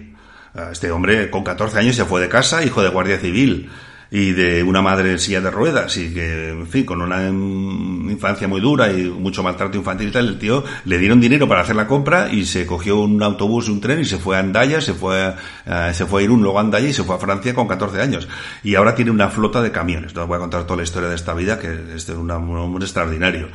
este 0.71 0.91
hombre 0.91 1.31
con 1.31 1.45
14 1.45 1.79
años 1.79 1.97
se 1.97 2.05
fue 2.05 2.21
de 2.21 2.29
casa, 2.29 2.65
hijo 2.65 2.83
de 2.83 2.89
guardia 2.89 3.19
civil, 3.19 3.71
y 4.15 4.31
de 4.31 4.63
una 4.63 4.81
madre 4.81 5.11
en 5.11 5.19
silla 5.19 5.41
de 5.41 5.51
ruedas 5.51 5.97
y 5.97 6.15
que, 6.15 6.51
en 6.51 6.69
fin, 6.69 6.85
con 6.85 7.03
una 7.03 7.27
infancia 7.27 8.47
muy 8.47 8.61
dura 8.61 8.93
y 8.93 9.11
mucho 9.11 9.43
maltrato 9.43 9.77
infantil 9.77 10.09
y 10.09 10.13
tal, 10.13 10.29
el 10.29 10.39
tío 10.39 10.63
le 10.85 10.99
dieron 10.99 11.21
dinero 11.21 11.49
para 11.49 11.63
hacer 11.63 11.75
la 11.75 11.89
compra 11.89 12.33
y 12.33 12.45
se 12.45 12.65
cogió 12.65 13.01
un 13.01 13.21
autobús 13.25 13.67
y 13.67 13.73
un 13.73 13.81
tren 13.81 13.99
y 13.99 14.05
se 14.05 14.19
fue 14.19 14.37
a 14.37 14.39
Andaya, 14.39 14.81
se 14.81 14.95
fue 14.95 15.35
a, 15.67 15.93
se 15.93 16.07
fue 16.07 16.21
a 16.21 16.25
Irún, 16.25 16.45
luego 16.45 16.59
a 16.59 16.61
Andaya 16.61 16.89
y 16.89 16.93
se 16.93 17.03
fue 17.03 17.17
a 17.17 17.19
Francia 17.19 17.55
con 17.55 17.67
14 17.67 18.01
años. 18.01 18.29
Y 18.63 18.77
ahora 18.77 18.95
tiene 18.95 19.11
una 19.11 19.31
flota 19.31 19.61
de 19.63 19.73
camiones. 19.73 20.15
No 20.15 20.29
voy 20.29 20.37
a 20.37 20.41
contar 20.41 20.63
toda 20.63 20.77
la 20.77 20.85
historia 20.85 21.09
de 21.09 21.17
esta 21.17 21.35
vida, 21.35 21.59
que 21.59 21.97
es 21.97 22.09
un 22.11 22.31
hombre 22.31 22.85
extraordinario. 22.85 23.49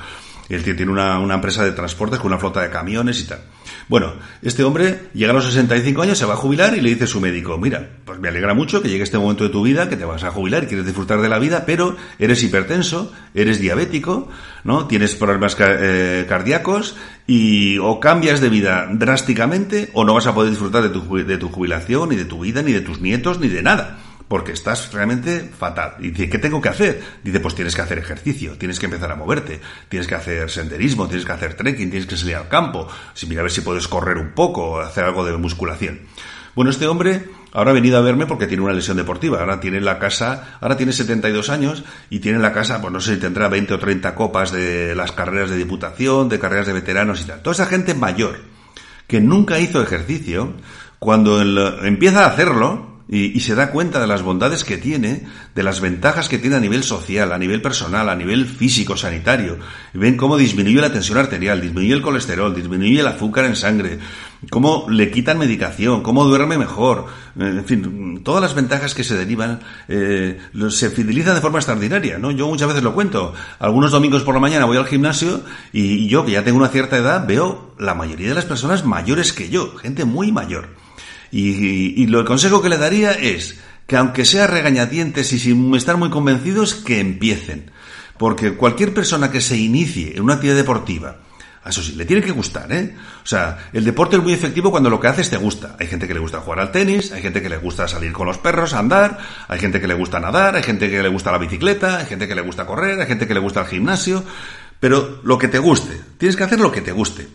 El 0.49 0.63
tío 0.63 0.75
tiene 0.75 0.91
una, 0.91 1.19
una 1.19 1.35
empresa 1.35 1.63
de 1.63 1.71
transportes 1.71 2.19
con 2.19 2.31
una 2.31 2.39
flota 2.39 2.62
de 2.62 2.69
camiones 2.69 3.21
y 3.21 3.27
tal. 3.27 3.39
Bueno, 3.88 4.13
este 4.41 4.63
hombre 4.63 5.09
llega 5.13 5.31
a 5.31 5.33
los 5.33 5.45
65 5.45 6.01
años, 6.01 6.17
se 6.17 6.25
va 6.25 6.33
a 6.33 6.38
jubilar 6.38 6.75
y 6.75 6.81
le 6.81 6.89
dice 6.89 7.05
a 7.05 7.07
su 7.07 7.19
médico, 7.19 7.57
mira, 7.57 7.89
pues 8.05 8.19
me 8.19 8.27
alegra 8.27 8.53
mucho 8.53 8.81
que 8.81 8.89
llegue 8.89 9.03
este 9.03 9.17
momento 9.17 9.43
de 9.43 9.49
tu 9.49 9.63
vida, 9.63 9.89
que 9.89 9.95
te 9.95 10.05
vas 10.05 10.23
a 10.23 10.31
jubilar 10.31 10.63
y 10.63 10.67
quieres 10.67 10.85
disfrutar 10.85 11.21
de 11.21 11.29
la 11.29 11.39
vida, 11.39 11.63
pero 11.65 11.95
eres 12.17 12.43
hipertenso, 12.43 13.12
eres 13.33 13.59
diabético, 13.59 14.27
¿no? 14.63 14.88
Tienes 14.88 15.15
problemas 15.15 15.55
eh, 15.59 16.25
cardíacos 16.27 16.97
y 17.25 17.77
o 17.79 17.99
cambias 17.99 18.41
de 18.41 18.49
vida 18.49 18.88
drásticamente 18.91 19.89
o 19.93 20.03
no 20.03 20.13
vas 20.13 20.27
a 20.27 20.33
poder 20.33 20.51
disfrutar 20.51 20.83
de 20.83 20.89
tu, 20.89 21.15
de 21.15 21.38
tu 21.38 21.49
jubilación, 21.49 22.09
ni 22.09 22.15
de 22.15 22.25
tu 22.25 22.41
vida, 22.41 22.62
ni 22.62 22.71
de 22.71 22.81
tus 22.81 23.01
nietos, 23.01 23.39
ni 23.39 23.47
de 23.47 23.62
nada 23.63 23.97
porque 24.29 24.53
estás 24.53 24.93
realmente 24.93 25.41
fatal. 25.57 25.95
Y 25.99 26.11
dice, 26.11 26.29
¿qué 26.29 26.37
tengo 26.37 26.61
que 26.61 26.69
hacer? 26.69 27.01
Dice, 27.21 27.41
pues 27.41 27.55
tienes 27.55 27.75
que 27.75 27.81
hacer 27.81 27.97
ejercicio, 27.97 28.57
tienes 28.57 28.79
que 28.79 28.85
empezar 28.85 29.11
a 29.11 29.15
moverte, 29.15 29.59
tienes 29.89 30.07
que 30.07 30.15
hacer 30.15 30.49
senderismo, 30.49 31.07
tienes 31.07 31.25
que 31.25 31.33
hacer 31.33 31.55
trekking, 31.55 31.89
tienes 31.89 32.07
que 32.07 32.15
salir 32.15 32.35
al 32.35 32.47
campo, 32.47 32.87
si 33.13 33.25
mira 33.25 33.41
a 33.41 33.43
ver 33.43 33.51
si 33.51 33.61
puedes 33.61 33.87
correr 33.87 34.17
un 34.17 34.31
poco, 34.31 34.79
hacer 34.79 35.03
algo 35.03 35.25
de 35.25 35.35
musculación. 35.35 35.99
Bueno, 36.55 36.71
este 36.71 36.87
hombre 36.87 37.25
ahora 37.53 37.71
ha 37.71 37.73
venido 37.73 37.97
a 37.97 38.01
verme 38.01 38.25
porque 38.25 38.47
tiene 38.47 38.63
una 38.63 38.73
lesión 38.73 38.97
deportiva. 38.97 39.39
Ahora 39.39 39.59
tiene 39.59 39.81
la 39.81 39.97
casa, 39.97 40.57
ahora 40.61 40.77
tiene 40.77 40.93
72 40.93 41.49
años 41.49 41.83
y 42.09 42.19
tiene 42.19 42.39
la 42.39 42.53
casa, 42.53 42.81
pues 42.81 42.93
no 42.93 43.01
sé 43.01 43.15
si 43.15 43.19
tendrá 43.19 43.47
20 43.47 43.73
o 43.73 43.79
30 43.79 44.13
copas 44.15 44.51
de 44.51 44.93
las 44.95 45.11
carreras 45.11 45.49
de 45.49 45.57
diputación, 45.57 46.29
de 46.29 46.39
carreras 46.39 46.67
de 46.67 46.73
veteranos 46.73 47.21
y 47.21 47.25
tal. 47.25 47.41
Toda 47.41 47.53
esa 47.53 47.65
gente 47.65 47.93
mayor 47.93 48.39
que 49.07 49.21
nunca 49.21 49.59
hizo 49.59 49.81
ejercicio, 49.81 50.53
cuando 50.99 51.41
empieza 51.41 52.25
a 52.25 52.27
hacerlo, 52.27 52.88
y, 53.11 53.39
se 53.39 53.55
da 53.55 53.71
cuenta 53.71 53.99
de 53.99 54.05
las 54.05 54.21
bondades 54.21 54.63
que 54.63 54.77
tiene, 54.77 55.25
de 55.55 55.63
las 55.63 55.81
ventajas 55.81 56.29
que 56.29 56.37
tiene 56.37 56.57
a 56.57 56.59
nivel 56.59 56.83
social, 56.83 57.31
a 57.31 57.39
nivel 57.39 57.59
personal, 57.59 58.07
a 58.07 58.15
nivel 58.15 58.45
físico, 58.45 58.95
sanitario. 58.95 59.57
ven 59.95 60.15
cómo 60.15 60.37
disminuye 60.37 60.79
la 60.79 60.93
tensión 60.93 61.17
arterial, 61.17 61.59
disminuye 61.59 61.93
el 61.93 62.03
colesterol, 62.03 62.53
disminuye 62.53 62.99
el 62.99 63.07
azúcar 63.07 63.45
en 63.45 63.55
sangre, 63.55 63.97
cómo 64.51 64.85
le 64.91 65.09
quitan 65.09 65.39
medicación, 65.39 66.03
cómo 66.03 66.23
duerme 66.23 66.59
mejor, 66.59 67.07
en 67.39 67.65
fin, 67.65 68.21
todas 68.23 68.43
las 68.43 68.53
ventajas 68.53 68.93
que 68.93 69.03
se 69.03 69.17
derivan, 69.17 69.61
eh, 69.87 70.39
se 70.69 70.91
fideliza 70.91 71.33
de 71.33 71.41
forma 71.41 71.57
extraordinaria, 71.57 72.19
¿no? 72.19 72.29
Yo 72.29 72.47
muchas 72.47 72.67
veces 72.67 72.83
lo 72.83 72.93
cuento. 72.93 73.33
Algunos 73.57 73.89
domingos 73.89 74.21
por 74.21 74.35
la 74.35 74.41
mañana 74.41 74.65
voy 74.65 74.77
al 74.77 74.85
gimnasio 74.85 75.41
y 75.73 76.07
yo, 76.07 76.25
que 76.25 76.33
ya 76.33 76.43
tengo 76.43 76.59
una 76.59 76.67
cierta 76.67 76.97
edad, 76.97 77.25
veo 77.27 77.73
la 77.79 77.95
mayoría 77.95 78.29
de 78.29 78.35
las 78.35 78.45
personas 78.45 78.85
mayores 78.85 79.33
que 79.33 79.49
yo, 79.49 79.75
gente 79.77 80.05
muy 80.05 80.31
mayor. 80.31 80.69
Y, 81.31 82.05
lo, 82.07 82.19
el 82.19 82.25
consejo 82.25 82.61
que 82.61 82.69
le 82.69 82.77
daría 82.77 83.11
es 83.11 83.59
que 83.87 83.97
aunque 83.97 84.25
sea 84.25 84.47
regañadientes 84.47 85.33
y 85.33 85.39
sin 85.39 85.73
estar 85.75 85.97
muy 85.97 86.09
convencidos, 86.09 86.75
que 86.75 86.99
empiecen. 86.99 87.71
Porque 88.17 88.53
cualquier 88.53 88.93
persona 88.93 89.31
que 89.31 89.41
se 89.41 89.57
inicie 89.57 90.15
en 90.15 90.23
una 90.23 90.35
actividad 90.35 90.57
deportiva, 90.57 91.17
eso 91.65 91.83
sí, 91.83 91.93
le 91.95 92.05
tiene 92.05 92.23
que 92.23 92.31
gustar, 92.31 92.71
¿eh? 92.71 92.95
O 93.23 93.27
sea, 93.27 93.69
el 93.73 93.83
deporte 93.83 94.15
es 94.15 94.23
muy 94.23 94.33
efectivo 94.33 94.71
cuando 94.71 94.89
lo 94.89 94.99
que 94.99 95.07
haces 95.07 95.29
te 95.29 95.37
gusta. 95.37 95.75
Hay 95.79 95.87
gente 95.87 96.07
que 96.07 96.13
le 96.13 96.19
gusta 96.19 96.39
jugar 96.39 96.59
al 96.59 96.71
tenis, 96.71 97.11
hay 97.11 97.21
gente 97.21 97.41
que 97.41 97.49
le 97.49 97.57
gusta 97.57 97.87
salir 97.87 98.11
con 98.11 98.25
los 98.25 98.37
perros, 98.37 98.73
andar, 98.73 99.19
hay 99.47 99.59
gente 99.59 99.79
que 99.79 99.87
le 99.87 99.93
gusta 99.93 100.19
nadar, 100.19 100.55
hay 100.55 100.63
gente 100.63 100.89
que 100.89 101.03
le 101.03 101.09
gusta 101.09 101.31
la 101.31 101.37
bicicleta, 101.37 101.97
hay 101.97 102.05
gente 102.05 102.27
que 102.27 102.35
le 102.35 102.41
gusta 102.41 102.65
correr, 102.65 102.99
hay 102.99 103.07
gente 103.07 103.27
que 103.27 103.33
le 103.33 103.39
gusta 103.39 103.61
el 103.61 103.67
gimnasio, 103.67 104.23
pero 104.79 105.19
lo 105.23 105.37
que 105.37 105.47
te 105.47 105.59
guste, 105.59 105.99
tienes 106.17 106.35
que 106.35 106.43
hacer 106.43 106.59
lo 106.59 106.71
que 106.71 106.81
te 106.81 106.91
guste. 106.91 107.27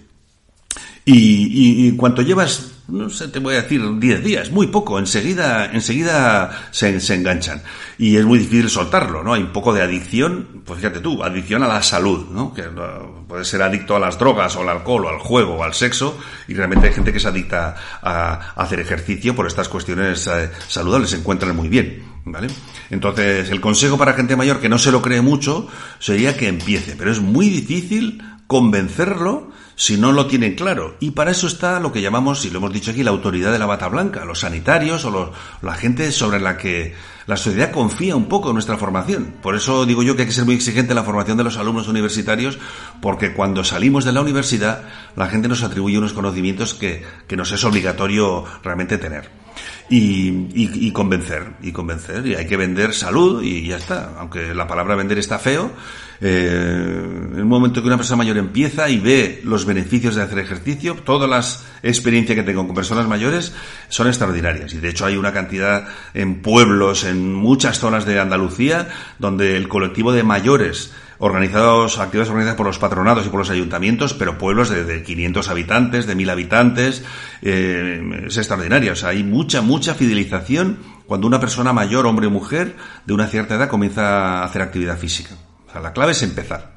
Y, 1.07 1.87
y, 1.87 1.97
cuanto 1.97 2.23
llevas, 2.23 2.73
no 2.88 3.11
sé, 3.11 3.29
te 3.29 3.38
voy 3.38 3.57
a 3.57 3.62
decir 3.62 3.83
10 3.99 4.25
días, 4.25 4.51
muy 4.51 4.69
poco, 4.69 4.99
enseguida, 4.99 5.67
enseguida 5.67 6.69
se, 6.71 6.99
se, 6.99 7.14
enganchan. 7.14 7.62
Y 7.99 8.17
es 8.17 8.25
muy 8.25 8.38
difícil 8.38 8.71
soltarlo, 8.71 9.23
¿no? 9.23 9.35
Hay 9.35 9.43
un 9.43 9.53
poco 9.53 9.75
de 9.75 9.83
adicción, 9.83 10.62
pues 10.64 10.81
fíjate 10.81 11.01
tú, 11.01 11.23
adicción 11.23 11.62
a 11.62 11.69
la 11.69 11.83
salud, 11.83 12.31
¿no? 12.31 12.55
Que 12.55 12.62
puede 13.29 13.45
ser 13.45 13.61
adicto 13.61 13.95
a 13.97 13.99
las 13.99 14.19
drogas 14.19 14.57
o 14.57 14.62
al 14.62 14.71
alcohol 14.71 15.05
o 15.05 15.09
al 15.11 15.19
juego 15.19 15.57
o 15.57 15.62
al 15.62 15.75
sexo, 15.75 16.19
y 16.49 16.55
realmente 16.55 16.87
hay 16.87 16.95
gente 16.95 17.12
que 17.12 17.21
se 17.21 17.29
adicta 17.29 17.75
a, 18.01 18.55
hacer 18.57 18.81
ejercicio 18.81 19.37
por 19.37 19.47
estas 19.47 19.69
cuestiones 19.69 20.27
eh, 20.27 20.51
saludables, 20.69 21.11
se 21.11 21.17
encuentran 21.17 21.55
muy 21.55 21.69
bien, 21.69 22.03
¿vale? 22.25 22.49
Entonces, 22.88 23.51
el 23.51 23.61
consejo 23.61 23.99
para 23.99 24.14
gente 24.14 24.37
mayor 24.37 24.59
que 24.59 24.71
no 24.71 24.79
se 24.79 24.90
lo 24.90 25.03
cree 25.03 25.21
mucho 25.21 25.69
sería 25.99 26.35
que 26.35 26.49
empiece, 26.49 26.97
pero 26.97 27.12
es 27.12 27.21
muy 27.21 27.51
difícil 27.51 28.23
convencerlo 28.47 29.53
si 29.76 29.96
no 29.96 30.12
lo 30.12 30.26
tienen 30.26 30.54
claro. 30.54 30.96
Y 31.00 31.12
para 31.12 31.30
eso 31.30 31.46
está 31.46 31.80
lo 31.80 31.92
que 31.92 32.02
llamamos, 32.02 32.44
y 32.44 32.50
lo 32.50 32.58
hemos 32.58 32.72
dicho 32.72 32.90
aquí, 32.90 33.02
la 33.02 33.10
autoridad 33.10 33.52
de 33.52 33.58
la 33.58 33.66
bata 33.66 33.88
blanca, 33.88 34.24
los 34.24 34.40
sanitarios 34.40 35.04
o 35.04 35.32
la 35.62 35.74
gente 35.74 36.12
sobre 36.12 36.40
la 36.40 36.56
que 36.56 36.94
la 37.26 37.37
sociedad 37.37 37.70
confía 37.70 38.16
un 38.16 38.26
poco 38.26 38.48
en 38.48 38.54
nuestra 38.54 38.76
formación. 38.76 39.34
Por 39.42 39.56
eso 39.56 39.87
digo 39.87 40.02
yo 40.02 40.14
que 40.16 40.22
hay 40.22 40.28
que 40.28 40.34
ser 40.34 40.44
muy 40.44 40.54
exigente 40.54 40.92
en 40.92 40.96
la 40.96 41.04
formación 41.04 41.37
de 41.37 41.44
los 41.44 41.56
alumnos 41.56 41.88
universitarios, 41.88 42.58
porque 43.00 43.32
cuando 43.32 43.64
salimos 43.64 44.04
de 44.04 44.12
la 44.12 44.20
universidad, 44.20 44.82
la 45.16 45.28
gente 45.28 45.48
nos 45.48 45.62
atribuye 45.62 45.98
unos 45.98 46.12
conocimientos 46.12 46.74
que, 46.74 47.02
que 47.26 47.37
nos 47.37 47.52
es 47.52 47.64
obligatorio 47.64 48.44
realmente 48.62 48.98
tener 48.98 49.44
y, 49.88 50.49
y, 50.55 50.92
convencer, 50.92 51.53
y 51.62 51.70
convencer, 51.70 52.27
y 52.27 52.35
hay 52.35 52.47
que 52.47 52.57
vender 52.57 52.94
salud 52.94 53.42
y 53.42 53.66
ya 53.66 53.77
está. 53.77 54.14
Aunque 54.18 54.55
la 54.55 54.66
palabra 54.66 54.94
vender 54.94 55.18
está 55.18 55.38
feo, 55.38 55.70
eh, 56.20 56.49
en 56.51 57.42
un 57.42 57.49
momento 57.49 57.83
que 57.83 57.88
una 57.88 57.99
persona 57.99 58.16
mayor 58.16 58.38
empieza 58.38 58.88
y 58.88 58.99
ve 58.99 59.42
los 59.44 59.66
beneficios 59.66 60.14
de 60.14 60.23
hacer 60.23 60.38
ejercicio, 60.38 60.94
todas 61.05 61.29
las 61.29 61.66
experiencias 61.83 62.37
que 62.37 62.42
tengo 62.42 62.66
con 62.66 62.75
personas 62.75 63.07
mayores 63.07 63.53
son 63.88 64.07
extraordinarias. 64.07 64.73
Y 64.73 64.79
de 64.79 64.88
hecho 64.88 65.05
hay 65.05 65.16
una 65.16 65.33
cantidad 65.33 65.87
en 66.14 66.40
pueblos, 66.40 67.05
en 67.05 67.35
muchas 67.35 67.79
zonas 67.79 68.07
de 68.07 68.18
Andalucía, 68.18 68.88
donde 69.18 69.57
el 69.57 69.68
colectivo 69.68 70.12
de 70.12 70.23
mayores 70.23 70.94
organizados, 71.18 71.98
actividades 71.98 72.31
organizadas 72.31 72.57
por 72.57 72.66
los 72.66 72.79
patronados 72.79 73.27
y 73.27 73.29
por 73.29 73.38
los 73.38 73.50
ayuntamientos, 73.50 74.14
pero 74.14 74.38
pueblos 74.38 74.70
de, 74.70 75.03
500 75.03 75.48
habitantes, 75.48 76.07
de 76.07 76.14
1000 76.14 76.31
habitantes, 76.31 77.05
eh, 77.42 78.24
es 78.27 78.37
extraordinario. 78.37 78.92
O 78.92 78.96
sea, 78.96 79.11
hay 79.11 79.24
mucha, 79.24 79.62
mucha 79.62 79.94
fidelización 79.94 80.79
cuando 81.07 81.27
una 81.27 81.40
persona 81.40 81.72
mayor, 81.72 82.07
hombre 82.07 82.27
o 82.27 82.31
mujer, 82.31 82.77
de 83.05 83.14
una 83.14 83.27
cierta 83.27 83.57
edad 83.57 83.68
comienza 83.68 84.40
a 84.40 84.44
hacer 84.44 84.62
actividad 84.62 84.98
física. 84.98 85.35
O 85.66 85.70
sea, 85.70 85.81
la 85.81 85.92
clave 85.92 86.12
es 86.12 86.22
empezar. 86.22 86.74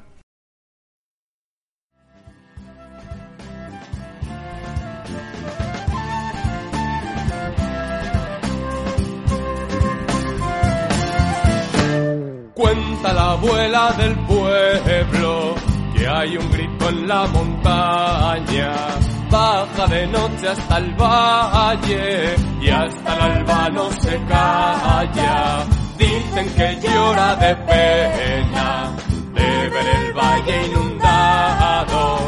Cuenta 13.00 13.14
la 13.14 13.30
abuela 13.30 13.92
del 13.92 14.16
pueblo 14.26 15.54
que 15.94 16.08
hay 16.08 16.36
un 16.36 16.50
grito 16.50 16.88
en 16.88 17.06
la 17.06 17.26
montaña. 17.28 18.72
Baja 19.30 19.86
de 19.86 20.06
noche 20.08 20.48
hasta 20.48 20.78
el 20.78 20.94
valle 20.94 22.34
y 22.60 22.68
hasta 22.68 23.14
el 23.14 23.20
alba 23.20 23.68
no 23.70 23.88
se 23.92 24.16
calla. 24.24 25.64
Dicen 25.96 26.54
que 26.56 26.80
llora 26.88 27.36
de 27.36 27.54
pena 27.54 28.96
de 29.32 29.68
ver 29.68 29.86
el 30.02 30.12
valle 30.14 30.66
inundado. 30.66 32.18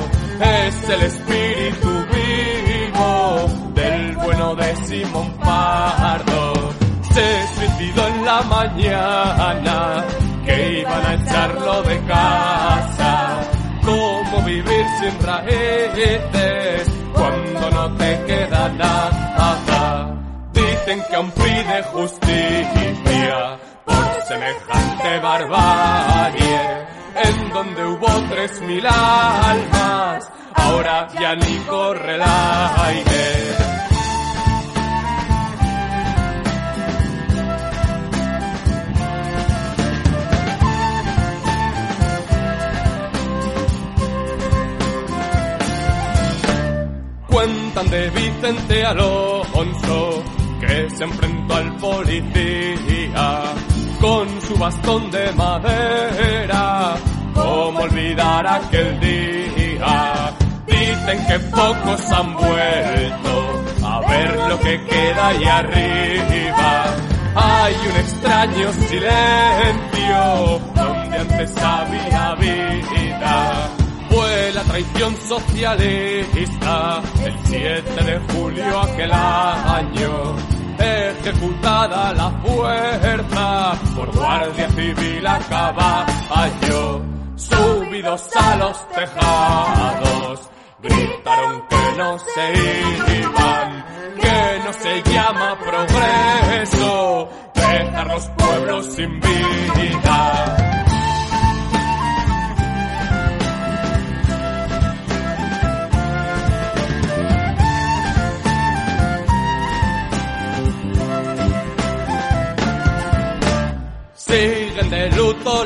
Es 0.40 0.88
el 0.88 1.02
espíritu 1.02 2.06
vivo 2.14 3.72
del 3.74 4.16
bueno 4.18 4.54
de 4.54 4.76
Simón 4.86 5.32
Pardo. 5.42 6.52
Se 7.12 7.48
suicidó 7.56 8.06
en 8.06 8.24
la 8.24 8.42
mañana 8.42 10.04
que 10.44 10.80
iban 10.80 11.06
a 11.06 11.14
echarlo 11.14 11.82
de 11.82 12.00
casa. 12.04 13.40
¿Cómo 13.84 14.42
vivir 14.44 14.86
sin 15.00 15.26
raíces 15.26 16.88
cuando 17.14 17.70
no 17.70 17.96
te 17.96 18.24
queda 18.26 18.68
nada? 18.68 20.16
Dicen 20.52 21.02
que 21.08 21.16
aún 21.16 21.30
pide 21.32 21.82
justicia 21.92 23.58
por 23.84 24.22
semejante 24.26 25.18
barbarie. 25.20 26.60
En 27.22 27.50
donde 27.50 27.84
hubo 27.86 28.06
tres 28.30 28.60
mil 28.62 28.86
almas, 28.86 30.30
ahora 30.54 31.08
ya 31.18 31.34
ni 31.34 31.58
corre 31.66 32.14
el 32.14 32.22
aire. 32.22 33.79
Cuentan 47.30 47.88
de 47.88 48.10
Vicente 48.10 48.84
Alonso 48.84 50.22
que 50.60 50.90
se 50.90 51.04
enfrentó 51.04 51.54
al 51.54 51.76
policía 51.76 53.42
con 54.00 54.40
su 54.40 54.56
bastón 54.56 55.10
de 55.10 55.32
madera. 55.32 56.94
¿Cómo 57.34 57.80
olvidar 57.80 58.46
aquel 58.46 59.00
día? 59.00 60.32
Dicen 60.66 61.26
que 61.26 61.38
pocos 61.50 62.12
han 62.12 62.34
vuelto 62.34 63.62
a 63.84 64.00
ver 64.00 64.36
lo 64.48 64.60
que 64.60 64.84
queda 64.84 65.28
ahí 65.28 65.44
arriba. 65.44 66.84
Hay 67.34 67.74
un 67.74 67.96
extraño 67.96 68.72
silencio 68.72 70.60
donde 70.74 71.16
antes 71.16 71.56
había 71.56 72.34
vida 72.34 73.79
traición 74.70 75.16
socialista 75.26 77.02
el 77.24 77.38
7 77.44 78.04
de 78.04 78.20
julio 78.32 78.80
aquel 78.80 79.12
año. 79.12 80.36
Ejecutada 80.78 82.12
la 82.14 82.30
fuerza 82.42 83.72
por 83.96 84.16
guardia 84.16 84.68
civil 84.70 85.26
a 85.26 85.38
caballo, 85.40 87.02
subidos 87.36 88.30
a 88.36 88.56
los 88.56 88.88
tejados, 88.90 90.50
gritaron 90.82 91.62
que 91.68 91.98
no 91.98 92.18
se 92.18 93.18
iban, 93.18 93.84
que 94.20 94.60
no 94.64 94.72
se 94.72 95.02
llama 95.12 95.58
progreso, 95.58 97.28
dejar 97.54 98.06
los 98.06 98.26
pueblos 98.28 98.86
sin 98.86 99.20
vida. 99.20 100.79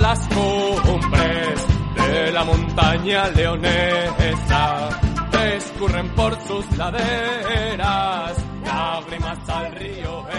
las 0.00 0.28
cumbres 0.28 1.66
de 1.96 2.32
la 2.32 2.44
montaña 2.44 3.28
leonesa. 3.28 4.88
Escurren 5.56 6.08
por 6.10 6.40
sus 6.46 6.76
laderas 6.76 8.36
lágrimas 8.64 9.48
al 9.48 9.72
río. 9.72 10.33